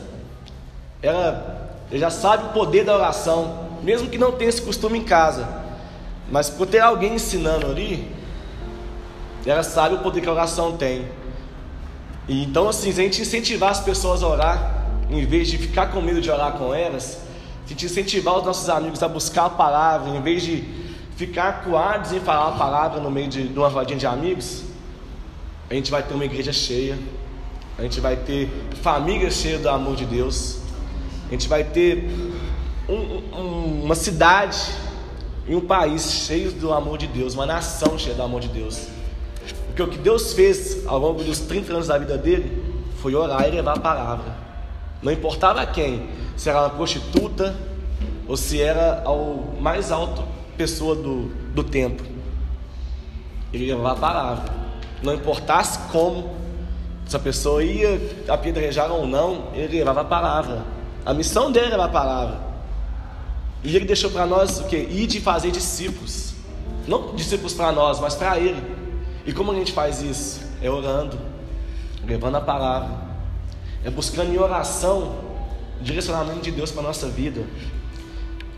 Ela, 1.02 1.72
ela 1.90 1.98
já 1.98 2.10
sabe 2.10 2.48
o 2.48 2.48
poder 2.48 2.84
da 2.84 2.94
oração, 2.94 3.70
mesmo 3.82 4.10
que 4.10 4.18
não 4.18 4.32
tenha 4.32 4.50
esse 4.50 4.60
costume 4.60 4.98
em 4.98 5.04
casa. 5.04 5.48
Mas 6.30 6.50
por 6.50 6.66
ter 6.66 6.80
alguém 6.80 7.14
ensinando 7.14 7.64
ali, 7.64 8.14
ela 9.46 9.62
sabe 9.62 9.94
o 9.94 10.00
poder 10.00 10.20
que 10.20 10.28
a 10.28 10.32
oração 10.32 10.76
tem. 10.76 11.08
E 12.28 12.44
então, 12.44 12.68
assim, 12.68 12.92
se 12.92 13.00
a 13.00 13.04
gente 13.04 13.22
incentivar 13.22 13.70
as 13.70 13.80
pessoas 13.80 14.22
a 14.22 14.28
orar, 14.28 14.84
em 15.08 15.24
vez 15.24 15.48
de 15.48 15.56
ficar 15.56 15.86
com 15.92 16.02
medo 16.02 16.20
de 16.20 16.30
orar 16.30 16.52
com 16.52 16.74
elas, 16.74 17.04
se 17.04 17.20
a 17.64 17.68
gente 17.70 17.86
incentivar 17.86 18.36
os 18.36 18.44
nossos 18.44 18.68
amigos 18.68 19.02
a 19.02 19.08
buscar 19.08 19.46
a 19.46 19.50
palavra, 19.50 20.10
em 20.10 20.20
vez 20.20 20.42
de 20.42 20.87
ficar 21.18 21.64
coados 21.64 22.12
em 22.12 22.20
falar 22.20 22.54
a 22.54 22.56
palavra 22.56 23.00
no 23.00 23.10
meio 23.10 23.26
de, 23.26 23.48
de 23.48 23.58
uma 23.58 23.66
rodinha 23.66 23.98
de 23.98 24.06
amigos, 24.06 24.62
a 25.68 25.74
gente 25.74 25.90
vai 25.90 26.00
ter 26.00 26.14
uma 26.14 26.24
igreja 26.24 26.52
cheia, 26.52 26.96
a 27.76 27.82
gente 27.82 27.98
vai 27.98 28.14
ter 28.14 28.48
famílias 28.82 29.34
cheias 29.34 29.60
do 29.60 29.68
amor 29.68 29.96
de 29.96 30.06
Deus, 30.06 30.60
a 31.26 31.32
gente 31.32 31.48
vai 31.48 31.64
ter 31.64 32.08
um, 32.88 32.94
um, 33.36 33.82
uma 33.82 33.96
cidade 33.96 34.60
e 35.48 35.56
um 35.56 35.60
país 35.60 36.08
cheio 36.24 36.52
do 36.52 36.72
amor 36.72 36.96
de 36.96 37.08
Deus, 37.08 37.34
uma 37.34 37.46
nação 37.46 37.98
cheia 37.98 38.14
do 38.14 38.22
amor 38.22 38.40
de 38.40 38.48
Deus. 38.48 38.86
Porque 39.66 39.82
o 39.82 39.88
que 39.88 39.98
Deus 39.98 40.34
fez 40.34 40.86
ao 40.86 41.00
longo 41.00 41.24
dos 41.24 41.40
30 41.40 41.72
anos 41.72 41.88
da 41.88 41.98
vida 41.98 42.16
dele 42.16 42.62
foi 43.02 43.16
orar 43.16 43.44
e 43.48 43.50
levar 43.50 43.76
a 43.76 43.80
palavra. 43.80 44.36
Não 45.02 45.10
importava 45.10 45.66
quem, 45.66 46.10
se 46.36 46.48
era 46.48 46.60
uma 46.60 46.70
prostituta 46.70 47.56
ou 48.28 48.36
se 48.36 48.62
era 48.62 49.02
ao 49.04 49.56
mais 49.58 49.90
alto 49.90 50.37
pessoa 50.58 50.94
do, 50.94 51.28
do 51.54 51.64
tempo. 51.64 52.02
Ele 53.52 53.72
levava 53.72 53.92
a 53.92 53.96
palavra. 53.96 54.54
Não 55.02 55.14
importasse 55.14 55.78
como, 55.90 56.36
se 57.06 57.16
a 57.16 57.18
pessoa 57.18 57.62
ia 57.62 57.98
apedrejar 58.28 58.90
ou 58.90 59.06
não, 59.06 59.52
ele 59.54 59.78
levava 59.78 60.02
a 60.02 60.04
palavra. 60.04 60.66
A 61.06 61.14
missão 61.14 61.50
dele 61.50 61.72
era 61.72 61.84
a 61.84 61.88
palavra. 61.88 62.40
E 63.62 63.74
ele 63.74 63.84
deixou 63.84 64.10
para 64.10 64.26
nós 64.26 64.60
o 64.60 64.64
que? 64.64 64.76
Ir 64.76 65.06
de 65.06 65.20
fazer 65.20 65.50
discípulos. 65.50 66.34
Não 66.86 67.14
discípulos 67.14 67.54
para 67.54 67.72
nós, 67.72 68.00
mas 68.00 68.14
para 68.14 68.38
ele. 68.38 68.62
E 69.24 69.32
como 69.32 69.52
a 69.52 69.54
gente 69.54 69.72
faz 69.72 70.02
isso? 70.02 70.40
É 70.60 70.68
orando, 70.68 71.18
levando 72.04 72.36
a 72.36 72.40
palavra, 72.40 72.90
é 73.84 73.90
buscando 73.90 74.34
em 74.34 74.38
oração 74.38 75.28
direcionamento 75.80 76.40
de 76.40 76.50
Deus 76.50 76.72
para 76.72 76.80
a 76.80 76.86
nossa 76.86 77.08
vida. 77.08 77.44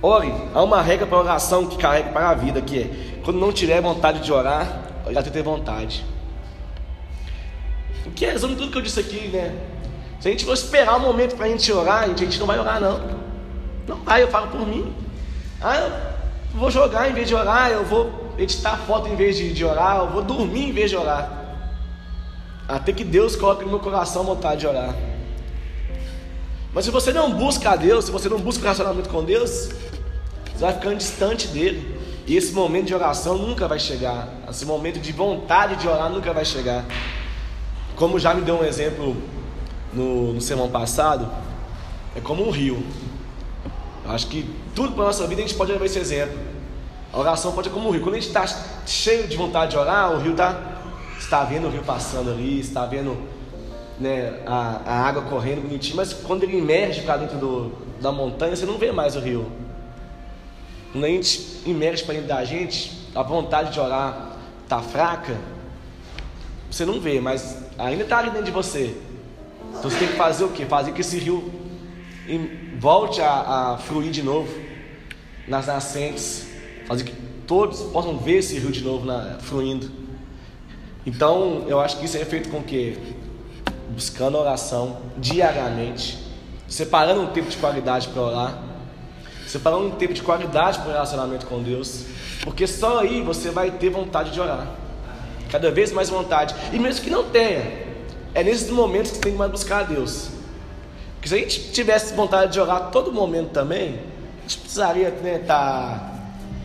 Ore, 0.02 0.32
há 0.54 0.62
uma 0.62 0.80
regra 0.80 1.06
para 1.06 1.18
oração 1.18 1.66
que 1.66 1.76
carrega 1.76 2.10
para 2.10 2.30
a 2.30 2.34
vida, 2.34 2.62
que 2.62 2.78
é 2.78 3.20
quando 3.22 3.38
não 3.38 3.52
tiver 3.52 3.80
vontade 3.82 4.20
de 4.20 4.32
orar, 4.32 4.82
já 5.10 5.22
ter 5.22 5.42
vontade. 5.42 6.04
O 8.06 8.10
que 8.10 8.24
é 8.24 8.32
resume 8.32 8.56
tudo 8.56 8.72
que 8.72 8.78
eu 8.78 8.82
disse 8.82 8.98
aqui, 8.98 9.28
né? 9.28 9.54
Se 10.18 10.28
a 10.28 10.30
gente 10.30 10.44
for 10.44 10.54
esperar 10.54 10.96
um 10.96 11.00
momento 11.00 11.36
para 11.36 11.46
a 11.46 11.48
gente 11.48 11.70
orar, 11.72 12.04
a 12.04 12.08
gente 12.08 12.38
não 12.38 12.46
vai 12.46 12.58
orar 12.58 12.80
não. 12.80 13.00
Não 13.86 13.96
vai, 13.98 14.22
eu 14.22 14.28
falo 14.28 14.48
por 14.48 14.66
mim. 14.66 14.92
Ah, 15.60 15.76
eu 15.76 16.58
vou 16.58 16.70
jogar 16.70 17.10
em 17.10 17.12
vez 17.12 17.28
de 17.28 17.34
orar, 17.34 17.70
eu 17.70 17.84
vou 17.84 18.32
editar 18.38 18.78
foto 18.78 19.08
em 19.08 19.16
vez 19.16 19.36
de, 19.36 19.52
de 19.52 19.64
orar, 19.64 19.98
eu 19.98 20.10
vou 20.10 20.22
dormir 20.22 20.70
em 20.70 20.72
vez 20.72 20.90
de 20.90 20.96
orar. 20.96 21.30
Até 22.66 22.92
que 22.92 23.04
Deus 23.04 23.36
coloque 23.36 23.64
no 23.64 23.70
meu 23.70 23.80
coração 23.80 24.24
vontade 24.24 24.60
de 24.60 24.66
orar. 24.66 24.94
Mas 26.72 26.84
se 26.84 26.90
você 26.90 27.12
não 27.12 27.32
busca 27.32 27.70
a 27.70 27.76
Deus, 27.76 28.06
se 28.06 28.10
você 28.10 28.28
não 28.28 28.38
busca 28.38 28.60
o 28.60 28.62
relacionamento 28.62 29.08
com 29.08 29.24
Deus, 29.24 29.70
você 30.60 30.66
vai 30.66 30.74
ficando 30.74 30.96
distante 30.96 31.48
dele. 31.48 31.98
E 32.26 32.36
esse 32.36 32.52
momento 32.52 32.86
de 32.86 32.94
oração 32.94 33.38
nunca 33.38 33.66
vai 33.66 33.78
chegar. 33.78 34.28
Esse 34.48 34.66
momento 34.66 35.00
de 35.00 35.10
vontade 35.10 35.76
de 35.76 35.88
orar 35.88 36.10
nunca 36.10 36.34
vai 36.34 36.44
chegar. 36.44 36.84
Como 37.96 38.18
já 38.18 38.34
me 38.34 38.42
deu 38.42 38.60
um 38.60 38.64
exemplo 38.64 39.16
no, 39.92 40.34
no 40.34 40.40
sermão 40.40 40.68
passado, 40.68 41.28
é 42.14 42.20
como 42.20 42.46
um 42.46 42.50
rio. 42.50 42.84
Eu 44.04 44.10
acho 44.10 44.26
que 44.26 44.48
tudo 44.74 44.92
para 44.92 45.04
nossa 45.04 45.26
vida 45.26 45.42
a 45.42 45.46
gente 45.46 45.56
pode 45.56 45.72
levar 45.72 45.86
esse 45.86 45.98
exemplo. 45.98 46.38
A 47.10 47.18
oração 47.18 47.52
pode 47.52 47.68
ser 47.68 47.74
como 47.74 47.88
um 47.88 47.90
rio. 47.90 48.02
Quando 48.02 48.16
a 48.16 48.20
gente 48.20 48.28
está 48.28 48.44
cheio 48.86 49.26
de 49.26 49.36
vontade 49.38 49.70
de 49.70 49.78
orar, 49.78 50.12
o 50.12 50.18
rio 50.18 50.32
está 50.32 50.76
está 51.18 51.44
vendo 51.44 51.68
o 51.68 51.70
rio 51.70 51.82
passando 51.82 52.30
ali, 52.30 52.60
está 52.60 52.86
vendo 52.86 53.16
né, 53.98 54.40
a, 54.46 54.80
a 54.86 55.06
água 55.06 55.22
correndo 55.22 55.62
bonitinho, 55.62 55.96
mas 55.96 56.14
quando 56.14 56.44
ele 56.44 56.56
emerge 56.56 57.02
para 57.02 57.18
dentro 57.18 57.36
do, 57.36 57.72
da 58.00 58.10
montanha, 58.10 58.56
você 58.56 58.64
não 58.64 58.78
vê 58.78 58.90
mais 58.90 59.16
o 59.16 59.20
rio. 59.20 59.59
Quando 60.92 61.05
a 61.05 61.09
gente 61.09 61.62
emerge 61.66 62.03
para 62.05 62.14
dentro 62.14 62.29
da 62.29 62.44
gente, 62.44 62.92
a 63.14 63.22
vontade 63.22 63.72
de 63.72 63.81
orar 63.81 64.37
está 64.64 64.81
fraca, 64.81 65.37
você 66.70 66.85
não 66.85 67.00
vê, 67.00 67.20
mas 67.20 67.57
ainda 67.79 68.03
está 68.05 68.18
ali 68.18 68.31
dentro 68.31 68.46
de 68.46 68.50
você. 68.50 68.96
Então 69.70 69.90
você 69.90 69.98
tem 69.98 70.09
que 70.09 70.14
fazer 70.14 70.44
o 70.44 70.48
quê? 70.48 70.66
Fazer 70.66 70.92
que 70.92 71.00
esse 71.00 71.18
rio 71.18 71.53
volte 72.79 73.20
a, 73.20 73.72
a 73.72 73.79
fluir 73.79 74.11
de 74.11 74.22
novo 74.22 74.53
nas 75.46 75.66
nascentes, 75.66 76.46
fazer 76.87 77.05
que 77.05 77.12
todos 77.46 77.81
possam 77.83 78.16
ver 78.16 78.38
esse 78.38 78.59
rio 78.59 78.70
de 78.70 78.83
novo 78.83 79.05
na, 79.05 79.38
fluindo. 79.40 79.90
Então, 81.05 81.64
eu 81.66 81.81
acho 81.81 81.98
que 81.98 82.05
isso 82.05 82.16
é 82.16 82.24
feito 82.24 82.48
com 82.50 82.62
que 82.62 82.96
buscando 83.90 84.38
oração 84.38 84.98
diariamente, 85.16 86.18
separando 86.68 87.22
um 87.22 87.26
tempo 87.29 87.50
de 87.50 87.57
qualidade 87.57 88.09
para 88.09 88.22
orar, 88.22 88.62
separando 89.50 89.86
um 89.86 89.90
tempo 89.90 90.14
de 90.14 90.22
qualidade 90.22 90.78
para 90.78 90.88
o 90.88 90.92
relacionamento 90.92 91.46
com 91.46 91.62
Deus, 91.62 92.04
porque 92.42 92.66
só 92.66 93.00
aí 93.00 93.22
você 93.22 93.50
vai 93.50 93.70
ter 93.70 93.90
vontade 93.90 94.30
de 94.30 94.40
orar, 94.40 94.66
cada 95.50 95.70
vez 95.70 95.92
mais 95.92 96.08
vontade, 96.08 96.54
e 96.72 96.78
mesmo 96.78 97.02
que 97.02 97.10
não 97.10 97.24
tenha, 97.24 97.90
é 98.34 98.44
nesses 98.44 98.70
momentos 98.70 99.10
que 99.10 99.16
você 99.16 99.22
tem 99.22 99.32
que 99.32 99.38
mais 99.38 99.50
buscar 99.50 99.80
a 99.80 99.82
Deus. 99.82 100.28
Porque 101.14 101.28
se 101.28 101.34
a 101.34 101.38
gente 101.38 101.72
tivesse 101.72 102.14
vontade 102.14 102.52
de 102.52 102.60
orar 102.60 102.90
todo 102.90 103.12
momento 103.12 103.50
também, 103.50 104.00
a 104.38 104.42
gente 104.42 104.58
precisaria 104.58 105.08
estar. 105.08 105.28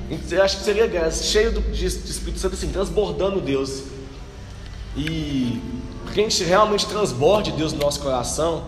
Né, 0.10 0.20
tá, 0.30 0.44
acho 0.44 0.58
que 0.58 0.64
seria 0.64 1.12
cheio 1.12 1.52
de, 1.52 1.72
de 1.74 1.86
Espírito 1.86 2.40
Santo 2.40 2.54
assim, 2.54 2.70
transbordando 2.70 3.42
Deus. 3.42 3.84
E 4.96 5.62
para 6.06 6.14
que 6.14 6.20
a 6.22 6.24
gente 6.24 6.44
realmente 6.44 6.86
transborde 6.86 7.52
Deus 7.52 7.74
no 7.74 7.80
nosso 7.80 8.00
coração, 8.00 8.64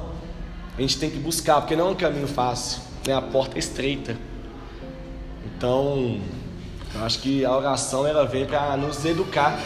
a 0.77 0.81
gente 0.81 0.97
tem 0.97 1.09
que 1.09 1.19
buscar, 1.19 1.61
porque 1.61 1.75
não 1.75 1.87
é 1.87 1.91
um 1.91 1.95
caminho 1.95 2.27
fácil, 2.27 2.81
né? 3.07 3.15
a 3.15 3.21
porta 3.21 3.57
é 3.57 3.59
estreita. 3.59 4.17
Então, 5.45 6.19
eu 6.93 7.03
acho 7.03 7.19
que 7.19 7.43
a 7.43 7.55
oração 7.55 8.05
ela 8.05 8.25
vem 8.25 8.45
para 8.45 8.77
nos 8.77 9.03
educar, 9.05 9.57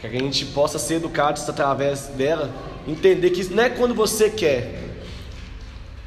para 0.00 0.10
que 0.10 0.16
a 0.16 0.20
gente 0.20 0.44
possa 0.46 0.78
ser 0.78 0.96
educado 0.96 1.40
através 1.48 2.08
dela, 2.08 2.50
entender 2.86 3.30
que 3.30 3.42
não 3.52 3.64
é 3.64 3.70
quando 3.70 3.94
você 3.94 4.30
quer, 4.30 4.80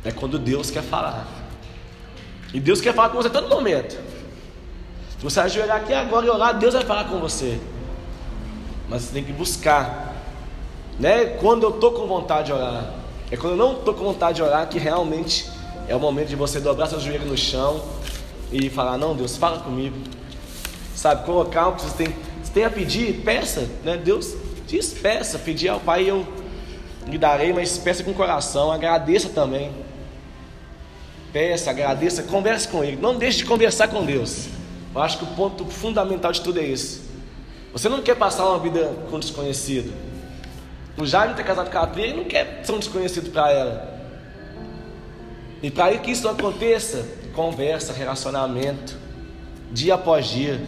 é 0.06 0.12
quando 0.12 0.40
Deus 0.40 0.72
quer 0.72 0.84
falar. 0.84 1.28
E 2.54 2.60
Deus 2.60 2.80
quer 2.80 2.94
falar 2.94 3.10
com 3.10 3.18
você 3.18 3.28
a 3.28 3.32
todo 3.32 3.50
momento. 3.50 3.98
Se 5.18 5.24
você 5.24 5.40
ajoelhar 5.40 5.78
aqui 5.78 5.94
agora 5.94 6.26
e 6.26 6.30
orar, 6.30 6.58
Deus 6.58 6.74
vai 6.74 6.86
falar 6.86 7.06
com 7.06 7.20
você 7.20 7.60
mas 8.90 9.04
você 9.04 9.14
tem 9.14 9.24
que 9.24 9.34
buscar. 9.34 10.16
Né? 11.00 11.26
Quando 11.26 11.64
eu 11.64 11.72
estou 11.72 11.92
com 11.92 12.08
vontade 12.08 12.48
de 12.48 12.54
orar, 12.54 12.94
é 13.30 13.38
quando 13.38 13.54
eu 13.54 13.58
não 13.58 13.74
estou 13.74 13.94
com 13.94 14.04
vontade 14.04 14.38
de 14.38 14.44
orar 14.44 14.68
que 14.68 14.80
realmente 14.80 15.50
é 15.88 15.96
o 15.96 16.00
momento 16.00 16.28
de 16.28 16.36
você 16.36 16.60
dobrar 16.60 16.88
seu 16.88 17.00
joelho 17.00 17.26
no 17.26 17.38
chão 17.38 17.84
e 18.52 18.70
falar: 18.70 18.98
Não, 18.98 19.16
Deus, 19.16 19.38
fala 19.38 19.60
comigo. 19.60 19.96
Sabe, 20.96 21.26
colocar 21.26 21.68
o 21.68 21.76
que 21.76 21.84
você 21.84 22.04
tem, 22.06 22.16
você 22.44 22.52
tem 22.52 22.66
a 22.66 22.70
pedir, 22.70 23.22
peça, 23.22 23.68
né? 23.84 23.98
Deus 23.98 24.36
diz: 24.68 24.94
peça, 24.94 25.40
pedir 25.40 25.70
ao 25.70 25.80
Pai 25.80 26.10
eu 26.10 26.28
lhe 27.08 27.18
darei, 27.18 27.54
mas 27.54 27.78
peça 27.78 28.04
com 28.04 28.14
coração, 28.14 28.72
agradeça 28.72 29.30
também. 29.30 29.72
Peça, 31.32 31.70
agradeça, 31.70 32.24
converse 32.24 32.68
com 32.68 32.84
Ele. 32.84 32.98
Não 32.98 33.16
deixe 33.16 33.40
de 33.40 33.46
conversar 33.46 33.88
com 33.88 34.04
Deus. 34.04 34.48
Eu 34.94 35.02
acho 35.02 35.20
que 35.20 35.24
o 35.24 35.28
ponto 35.28 35.66
fundamental 35.66 36.32
de 36.32 36.42
tudo 36.42 36.60
é 36.60 36.64
isso. 36.64 37.06
Você 37.72 37.88
não 37.88 38.02
quer 38.02 38.16
passar 38.16 38.46
uma 38.46 38.60
vida 38.60 38.92
com 39.10 39.18
um 39.18 39.20
desconhecido. 39.20 39.94
O 40.98 41.06
Jaime 41.06 41.34
está 41.34 41.44
casado 41.44 41.70
com 41.70 41.78
a 41.78 41.86
Pri, 41.86 42.02
ele 42.04 42.14
não 42.14 42.24
quer 42.24 42.62
ser 42.64 42.72
um 42.72 42.80
desconhecido 42.80 43.32
para 43.32 43.52
ela. 43.52 43.97
E 45.62 45.72
para 45.72 45.98
que 45.98 46.12
isso 46.12 46.28
aconteça, 46.28 47.06
conversa, 47.34 47.94
relacionamento, 47.94 48.98
dia 49.72 49.96
após 49.96 50.28
dia. 50.28 50.62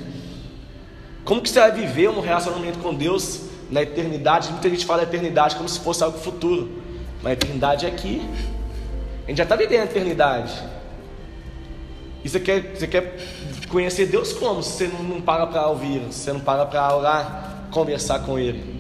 Como 1.24 1.42
que 1.42 1.50
você 1.50 1.60
vai 1.60 1.72
viver 1.72 2.10
um 2.10 2.22
relacionamento 2.22 2.80
com 2.80 2.94
Deus 2.94 3.42
na 3.70 3.82
eternidade? 3.84 4.52
Muita 4.52 4.70
gente 4.70 4.86
fala 4.86 5.04
eternidade 5.04 5.56
como 5.56 5.70
se 5.70 5.80
fosse 5.80 6.04
algo 6.04 6.18
futuro. 6.18 6.82
Mas 7.22 7.32
a 7.32 7.34
eternidade 7.34 7.86
é 7.86 7.90
aqui. 7.90 8.22
A 9.26 9.30
gente 9.30 9.38
já 9.38 9.44
está 9.44 9.56
vivendo 9.56 9.82
a 9.82 9.86
eternidade. 9.86 10.54
E 12.24 12.30
você 12.30 12.40
quer, 12.40 12.76
você 12.76 12.88
quer 12.88 13.18
conhecer 13.70 14.08
Deus 14.08 14.34
como? 14.34 14.64
Se 14.64 14.72
você 14.72 14.88
não, 14.88 15.04
não 15.04 15.22
para 15.22 15.46
para 15.48 15.68
ouvir, 15.68 16.02
se 16.12 16.20
você 16.20 16.34
não 16.34 16.40
para 16.40 16.66
para 16.66 16.96
orar, 16.96 17.68
conversar 17.72 18.20
com 18.20 18.40
Ele. 18.40 18.80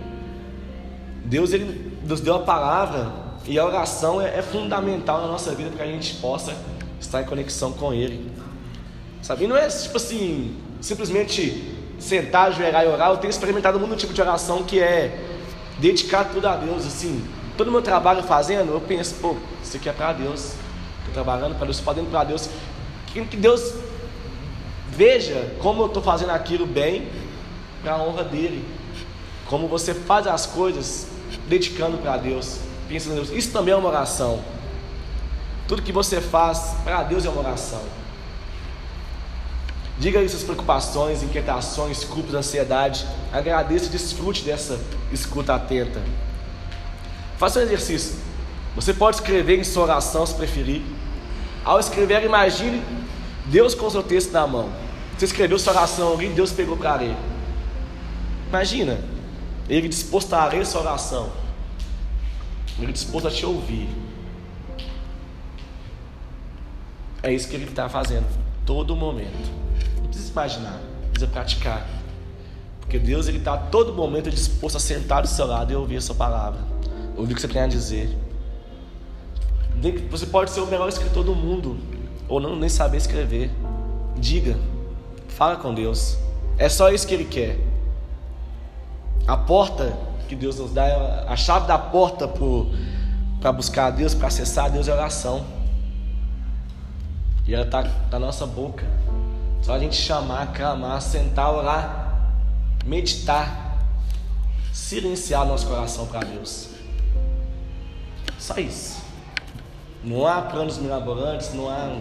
Deus 1.24 1.54
ele 1.54 1.94
nos 2.04 2.20
deu 2.20 2.36
a 2.36 2.40
palavra 2.40 3.29
e 3.50 3.58
a 3.58 3.66
oração 3.66 4.22
é, 4.22 4.38
é 4.38 4.42
fundamental 4.44 5.22
na 5.22 5.28
nossa 5.28 5.56
vida 5.56 5.72
para 5.72 5.84
que 5.84 5.90
a 5.90 5.92
gente 5.92 6.14
possa 6.18 6.56
estar 7.02 7.24
em 7.24 7.26
conexão 7.26 7.74
com 7.74 7.92
Ele. 7.92 8.32
Sabe? 9.24 9.46
E 9.46 9.48
não 9.48 9.58
é 9.58 9.68
tipo 9.68 9.98
assim, 9.98 10.56
simplesmente 10.80 11.76
sentar, 11.98 12.50
ajoelhar 12.50 12.84
e 12.84 12.88
orar. 12.88 13.10
Eu 13.10 13.18
tenho 13.18 13.32
experimentado 13.32 13.80
muito 13.80 13.96
tipo 13.96 14.14
de 14.14 14.22
oração 14.22 14.62
que 14.64 14.80
é 14.80 15.20
dedicar 15.80 16.26
tudo 16.26 16.48
a 16.48 16.56
Deus. 16.56 16.86
Assim, 16.86 17.28
todo 17.58 17.70
o 17.70 17.72
meu 17.72 17.82
trabalho 17.82 18.22
fazendo, 18.22 18.72
eu 18.72 18.82
penso, 18.82 19.16
pô, 19.16 19.36
isso 19.64 19.78
aqui 19.78 19.90
é 19.90 19.94
para 19.94 20.14
Deus. 20.14 20.54
Estou 21.00 21.14
trabalhando 21.16 21.56
para 21.56 21.66
Deus, 21.66 21.80
fazendo 21.80 22.12
para 22.12 22.26
Deus. 22.26 22.48
Que 23.08 23.36
Deus 23.36 23.74
veja 24.90 25.56
como 25.58 25.82
eu 25.82 25.88
estou 25.88 26.04
fazendo 26.04 26.30
aquilo 26.30 26.68
bem 26.68 27.08
para 27.82 27.94
a 27.94 27.98
honra 28.04 28.24
dele. 28.24 28.64
Como 29.48 29.68
você 29.68 29.96
faz 29.96 30.28
as 30.28 30.46
coisas 30.46 31.08
dedicando 31.48 31.98
para 31.98 32.16
Deus, 32.18 32.69
pensando 32.90 33.14
em 33.14 33.16
Deus. 33.16 33.30
Isso 33.30 33.52
também 33.52 33.74
é 33.74 33.78
uma 33.78 33.88
oração. 33.88 34.42
Tudo 35.68 35.84
que 35.84 35.92
você 35.92 36.20
faz 36.20 36.76
para 36.84 37.04
Deus 37.04 37.24
é 37.26 37.30
uma 37.30 37.42
oração. 37.42 37.82
Diga 40.00 40.20
aí 40.20 40.28
suas 40.28 40.44
preocupações, 40.44 41.22
inquietações, 41.22 42.04
culpas, 42.04 42.34
ansiedade. 42.34 43.06
Agradeça 43.32 43.86
e 43.86 43.90
desfrute 43.90 44.44
dessa 44.44 44.80
escuta 45.12 45.54
atenta. 45.54 46.02
Faça 47.38 47.60
um 47.60 47.62
exercício. 47.62 48.16
Você 48.76 48.94
pode 48.94 49.18
escrever 49.18 49.60
em 49.60 49.64
sua 49.64 49.84
oração 49.84 50.26
se 50.26 50.34
preferir. 50.34 50.82
Ao 51.64 51.80
escrever, 51.80 52.24
imagine 52.24 52.82
Deus 53.46 53.76
com 53.76 53.90
seu 53.90 54.02
texto 54.02 54.32
na 54.32 54.48
mão. 54.48 54.70
Você 55.18 55.26
escreveu 55.26 55.60
sua 55.60 55.74
oração 55.74 56.14
ali, 56.14 56.30
Deus 56.30 56.52
pegou 56.52 56.78
para 56.78 56.96
ler. 56.96 57.16
Imagina. 58.48 59.00
Ele 59.68 59.88
disposto 59.88 60.34
a 60.34 60.50
essa 60.56 60.80
oração. 60.80 61.30
Ele 62.82 62.94
disposto 62.94 63.28
a 63.28 63.32
te 63.32 63.46
ouvir. 63.46 63.90
É 67.22 67.34
isso 67.34 67.50
que 67.50 67.56
ele 67.56 67.66
está 67.66 67.90
fazendo 67.90 68.26
todo 68.66 68.96
momento. 68.96 69.52
Não 69.98 70.08
precisa 70.08 70.32
imaginar, 70.32 70.80
precisa 71.12 71.32
praticar. 71.32 71.86
Porque 72.80 72.98
Deus 72.98 73.28
ele 73.28 73.38
está 73.40 73.58
todo 73.58 73.94
momento 73.94 74.32
disposto 74.32 74.78
a 74.78 74.80
sentar 74.80 75.22
do 75.22 75.28
seu 75.28 75.46
lado 75.46 75.72
e 75.72 75.76
ouvir 75.76 75.98
a 75.98 76.02
sua 76.02 76.16
palavra, 76.16 76.60
ouvir 77.16 77.34
o 77.34 77.36
que 77.36 77.42
você 77.42 77.48
tem 77.48 77.62
a 77.62 77.68
dizer. 77.68 78.18
Você 80.10 80.26
pode 80.26 80.52
ser 80.52 80.62
o 80.62 80.68
melhor 80.68 80.90
escritor 80.90 81.24
do 81.24 81.36
mundo, 81.36 81.78
ou 82.28 82.40
não 82.40 82.56
nem 82.56 82.70
saber 82.70 82.98
escrever. 82.98 83.52
Diga, 84.18 84.58
fala 85.28 85.56
com 85.56 85.74
Deus. 85.74 86.18
É 86.58 86.68
só 86.68 86.92
isso 86.92 87.08
que 87.08 87.14
Ele 87.14 87.26
quer. 87.26 87.60
A 89.28 89.38
porta 89.38 89.96
que 90.30 90.36
Deus 90.36 90.60
nos 90.60 90.72
dá, 90.72 91.26
a 91.28 91.36
chave 91.36 91.66
da 91.66 91.80
porta 91.80 92.32
para 93.42 93.52
buscar 93.52 93.88
a 93.88 93.90
Deus, 93.90 94.14
para 94.14 94.28
acessar 94.28 94.66
a 94.66 94.70
Deus 94.70 94.88
é 94.88 94.94
oração. 94.94 95.44
E 97.48 97.56
ela 97.56 97.66
está 97.66 97.84
na 98.12 98.20
nossa 98.20 98.46
boca. 98.46 98.86
Só 99.64 99.74
a 99.74 99.80
gente 99.80 99.96
chamar, 99.96 100.54
clamar, 100.54 101.02
sentar, 101.02 101.52
orar, 101.52 102.30
meditar, 102.86 103.80
silenciar 104.72 105.48
nosso 105.48 105.66
coração 105.66 106.06
para 106.06 106.20
Deus. 106.20 106.70
Só 108.38 108.56
isso. 108.60 109.02
Não 110.04 110.28
há 110.28 110.44
planos 110.44 110.78
mirabolantes, 110.78 111.56
não 111.56 111.68
há. 111.68 111.98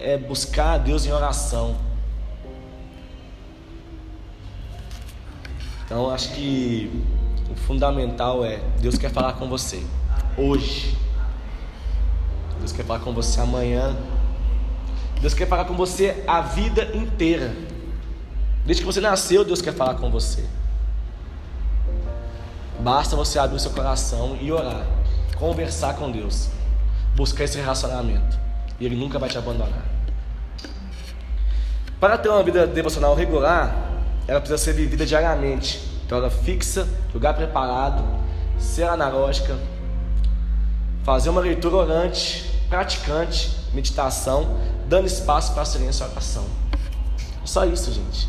É 0.00 0.18
buscar 0.18 0.74
a 0.74 0.78
Deus 0.78 1.06
em 1.06 1.12
oração. 1.12 1.76
Então 5.84 6.10
acho 6.10 6.34
que 6.34 7.17
o 7.50 7.54
fundamental 7.54 8.44
é 8.44 8.60
Deus 8.80 8.98
quer 8.98 9.10
falar 9.10 9.34
com 9.34 9.48
você 9.48 9.82
hoje. 10.36 10.96
Deus 12.58 12.72
quer 12.72 12.84
falar 12.84 13.00
com 13.00 13.12
você 13.12 13.40
amanhã. 13.40 13.96
Deus 15.20 15.34
quer 15.34 15.46
falar 15.48 15.64
com 15.64 15.74
você 15.74 16.22
a 16.26 16.40
vida 16.40 16.96
inteira. 16.96 17.54
Desde 18.64 18.82
que 18.82 18.86
você 18.86 19.00
nasceu, 19.00 19.44
Deus 19.44 19.62
quer 19.62 19.72
falar 19.72 19.94
com 19.94 20.10
você. 20.10 20.44
Basta 22.80 23.16
você 23.16 23.38
abrir 23.38 23.56
o 23.56 23.60
seu 23.60 23.72
coração 23.72 24.36
e 24.40 24.52
orar, 24.52 24.86
conversar 25.36 25.94
com 25.94 26.10
Deus, 26.12 26.48
buscar 27.16 27.44
esse 27.44 27.58
relacionamento, 27.58 28.38
e 28.78 28.86
Ele 28.86 28.94
nunca 28.94 29.18
vai 29.18 29.28
te 29.28 29.36
abandonar. 29.36 29.82
Para 31.98 32.16
ter 32.16 32.28
uma 32.28 32.42
vida 32.44 32.66
devocional 32.66 33.16
regular, 33.16 33.74
ela 34.28 34.38
precisa 34.38 34.58
ser 34.58 34.74
vivida 34.74 35.04
diariamente, 35.04 35.87
então 36.08 36.16
hora 36.16 36.30
fixa, 36.30 36.88
lugar 37.12 37.34
preparado, 37.34 38.02
ser 38.58 38.84
analógica, 38.84 39.58
fazer 41.04 41.28
uma 41.28 41.42
leitura 41.42 41.76
orante, 41.76 42.50
praticante, 42.66 43.54
meditação, 43.74 44.58
dando 44.88 45.06
espaço 45.06 45.52
para 45.52 45.60
a 45.60 45.64
silêncio 45.66 46.06
e 46.06 46.10
oração. 46.10 46.46
Só 47.44 47.66
isso, 47.66 47.92
gente. 47.92 48.26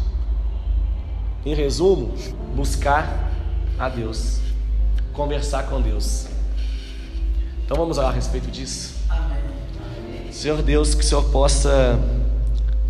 Em 1.46 1.56
resumo, 1.56 2.14
buscar 2.54 3.32
a 3.80 3.88
Deus, 3.88 4.42
conversar 5.14 5.64
com 5.68 5.82
Deus. 5.82 6.28
Então 7.64 7.78
vamos 7.78 7.98
orar 7.98 8.10
a 8.10 8.14
respeito 8.14 8.52
disso. 8.52 8.96
Amém. 9.08 10.34
Senhor 10.34 10.62
Deus, 10.62 10.94
que 10.94 11.00
o 11.00 11.06
Senhor 11.06 11.24
possa 11.32 11.98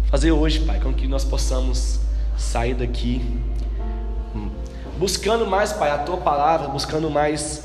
fazer 0.09 0.31
hoje, 0.31 0.61
Pai, 0.61 0.79
com 0.79 0.91
que 0.91 1.07
nós 1.07 1.23
possamos 1.23 1.99
sair 2.35 2.73
daqui 2.73 3.39
buscando 4.99 5.47
mais, 5.47 5.71
Pai, 5.71 5.89
a 5.89 5.97
tua 5.99 6.17
palavra, 6.17 6.67
buscando 6.67 7.09
mais 7.09 7.63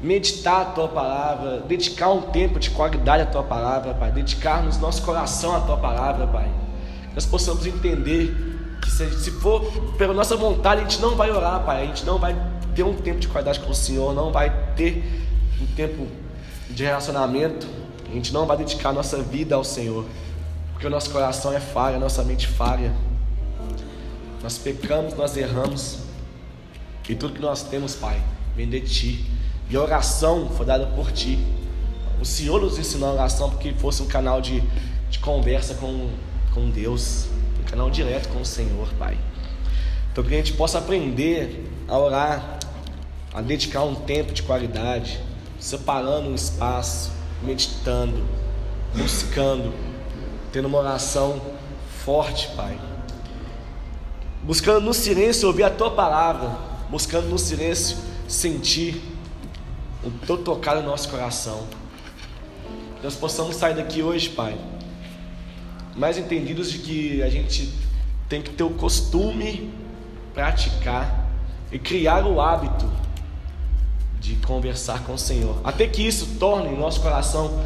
meditar 0.00 0.62
a 0.62 0.64
tua 0.66 0.88
palavra, 0.88 1.60
dedicar 1.60 2.10
um 2.10 2.22
tempo 2.22 2.58
de 2.58 2.70
qualidade 2.70 3.24
à 3.24 3.26
tua 3.26 3.42
palavra, 3.42 3.92
Pai, 3.94 4.12
dedicarmos 4.12 4.78
nosso 4.78 5.02
coração 5.02 5.54
à 5.56 5.60
tua 5.60 5.76
palavra, 5.76 6.26
Pai. 6.28 6.48
Nós 7.14 7.26
possamos 7.26 7.66
entender 7.66 8.34
que 8.80 8.88
se, 8.90 9.10
se 9.20 9.30
for 9.32 9.60
pela 9.98 10.14
nossa 10.14 10.36
vontade, 10.36 10.80
a 10.80 10.84
gente 10.84 11.00
não 11.00 11.16
vai 11.16 11.30
orar, 11.30 11.64
Pai, 11.64 11.82
a 11.82 11.86
gente 11.86 12.06
não 12.06 12.18
vai 12.18 12.36
ter 12.74 12.84
um 12.84 12.94
tempo 12.94 13.18
de 13.18 13.26
qualidade 13.26 13.58
com 13.58 13.70
o 13.70 13.74
Senhor, 13.74 14.14
não 14.14 14.30
vai 14.30 14.50
ter 14.76 15.04
um 15.60 15.66
tempo 15.74 16.06
de 16.70 16.84
relacionamento, 16.84 17.66
a 18.08 18.14
gente 18.14 18.32
não 18.32 18.46
vai 18.46 18.56
dedicar 18.56 18.90
a 18.90 18.92
nossa 18.92 19.18
vida 19.20 19.56
ao 19.56 19.64
Senhor, 19.64 20.04
porque 20.72 20.86
o 20.86 20.90
nosso 20.90 21.10
coração 21.10 21.52
é 21.52 21.60
falha, 21.60 21.96
a 21.96 22.00
nossa 22.00 22.22
mente 22.22 22.46
falha. 22.46 22.92
Nós 24.42 24.58
pecamos, 24.58 25.14
nós 25.14 25.36
erramos, 25.36 26.01
e 27.08 27.14
tudo 27.14 27.34
que 27.34 27.40
nós 27.40 27.62
temos, 27.62 27.94
Pai, 27.94 28.22
vem 28.54 28.68
de 28.68 28.80
Ti. 28.80 29.26
E 29.72 29.76
a 29.76 29.80
oração 29.80 30.50
foi 30.50 30.66
dada 30.66 30.86
por 30.86 31.10
ti. 31.10 31.38
O 32.20 32.26
Senhor 32.26 32.60
nos 32.60 32.78
ensinou 32.78 33.08
a 33.08 33.12
oração 33.14 33.48
porque 33.48 33.72
fosse 33.72 34.02
um 34.02 34.06
canal 34.06 34.40
de, 34.40 34.62
de 35.08 35.18
conversa 35.18 35.74
com, 35.74 36.10
com 36.52 36.68
Deus, 36.68 37.26
um 37.58 37.64
canal 37.64 37.90
direto 37.90 38.28
com 38.28 38.42
o 38.42 38.44
Senhor, 38.44 38.86
Pai. 38.98 39.16
Então 40.12 40.22
que 40.22 40.34
a 40.34 40.36
gente 40.36 40.52
possa 40.52 40.76
aprender 40.76 41.66
a 41.88 41.98
orar, 41.98 42.58
a 43.32 43.40
dedicar 43.40 43.82
um 43.82 43.94
tempo 43.94 44.34
de 44.34 44.42
qualidade, 44.42 45.18
separando 45.58 46.28
um 46.28 46.34
espaço, 46.34 47.10
meditando, 47.42 48.22
buscando, 48.94 49.72
tendo 50.52 50.68
uma 50.68 50.78
oração 50.78 51.40
forte, 52.04 52.48
Pai. 52.48 52.78
Buscando 54.42 54.82
no 54.82 54.92
silêncio 54.92 55.48
ouvir 55.48 55.62
a 55.62 55.70
tua 55.70 55.92
palavra, 55.92 56.71
buscando 56.92 57.26
no 57.30 57.38
silêncio 57.38 57.96
sentir 58.28 59.00
o 60.04 60.10
teu 60.26 60.36
tocar 60.36 60.76
no 60.76 60.82
nosso 60.82 61.08
coração. 61.08 61.66
Que 62.96 63.04
nós 63.04 63.14
possamos 63.14 63.56
sair 63.56 63.74
daqui 63.74 64.02
hoje, 64.02 64.28
Pai, 64.28 64.54
mais 65.96 66.18
entendidos 66.18 66.70
de 66.70 66.80
que 66.80 67.22
a 67.22 67.30
gente 67.30 67.72
tem 68.28 68.42
que 68.42 68.50
ter 68.50 68.62
o 68.62 68.70
costume, 68.70 69.72
praticar 70.34 71.30
e 71.72 71.78
criar 71.78 72.26
o 72.26 72.38
hábito 72.38 72.86
de 74.20 74.34
conversar 74.36 75.02
com 75.04 75.14
o 75.14 75.18
Senhor. 75.18 75.62
Até 75.64 75.86
que 75.86 76.06
isso 76.06 76.36
torne 76.38 76.76
nosso 76.76 77.00
coração, 77.00 77.64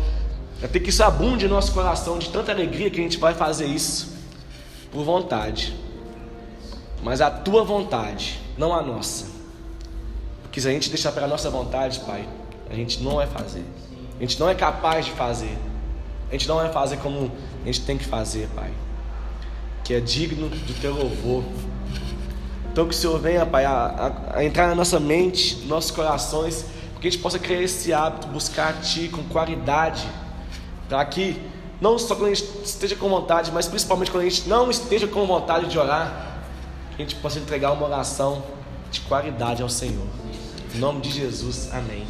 até 0.63 0.79
que 0.79 0.91
isso 0.91 1.03
abunde 1.03 1.47
em 1.47 1.49
nosso 1.49 1.73
coração 1.73 2.17
de 2.17 2.29
tanta 2.29 2.53
alegria 2.53 2.91
que 2.91 3.01
a 3.01 3.03
gente 3.03 3.19
vai 3.19 3.35
fazer 3.35 3.67
isso 3.67 4.15
por 4.93 5.03
vontade. 5.03 5.75
Mas 7.03 7.21
a 7.21 7.29
tua 7.29 7.65
vontade, 7.65 8.46
não 8.57 8.75
a 8.75 8.83
nossa. 8.83 9.27
Que 10.51 10.61
se 10.61 10.69
a 10.69 10.73
gente 10.73 10.89
deixar 10.89 11.13
para 11.13 11.25
a 11.25 11.29
nossa 11.29 11.51
vontade, 11.51 12.01
Pai, 12.01 12.27
a 12.71 12.75
gente 12.75 13.03
não 13.03 13.17
vai 13.17 13.27
fazer. 13.27 13.65
A 14.19 14.21
gente 14.21 14.41
não 14.41 14.49
é 14.49 14.55
capaz 14.55 15.05
de 15.05 15.13
fazer. 15.13 15.57
A 16.29 16.33
gente 16.33 16.49
não 16.49 16.57
vai 16.57 16.73
fazer 16.73 16.97
como 16.99 17.31
a 17.63 17.67
gente 17.67 17.83
tem 17.83 17.99
que 17.99 18.05
fazer, 18.05 18.49
Pai. 18.55 18.71
Que 19.85 19.95
é 19.95 20.01
digno 20.01 20.49
do 20.49 20.81
teu 20.81 20.95
louvor. 20.95 21.45
Então 22.73 22.87
que 22.87 22.95
o 22.95 22.97
Senhor 22.97 23.19
venha, 23.19 23.45
Pai, 23.47 23.65
a, 23.65 23.73
a, 23.73 24.39
a 24.39 24.45
entrar 24.45 24.69
na 24.69 24.75
nossa 24.75 24.99
mente, 24.99 25.57
nos 25.57 25.69
nossos 25.69 25.91
corações, 25.91 26.65
porque 26.93 27.09
a 27.09 27.11
gente 27.11 27.23
possa 27.23 27.39
criar 27.39 27.63
esse 27.63 27.93
hábito, 27.93 28.27
buscar 28.29 28.71
a 28.71 28.73
Ti 28.75 29.09
com 29.09 29.23
qualidade, 29.25 30.07
para 30.89 31.05
que 31.05 31.41
não 31.81 31.99
só 31.99 32.15
quando 32.15 32.31
a 32.31 32.35
gente 32.35 32.47
esteja 32.65 32.97
com 32.97 33.09
vontade, 33.09 33.51
mas 33.53 33.69
principalmente 33.69 34.11
quando 34.11 34.25
a 34.25 34.29
gente 34.29 34.49
não 34.49 34.71
esteja 34.71 35.07
com 35.07 35.27
vontade 35.27 35.69
de 35.69 35.79
orar, 35.79 36.26
que 36.97 37.03
a 37.03 37.05
gente 37.05 37.17
possa 37.17 37.39
entregar 37.39 37.73
uma 37.73 37.87
oração 37.87 38.43
de 38.91 39.01
qualidade 39.03 39.63
ao 39.63 39.69
Senhor. 39.69 40.07
Em 40.75 40.79
nome 40.79 41.03
de 41.03 41.11
Jesus, 41.11 41.69
amém. 41.73 42.07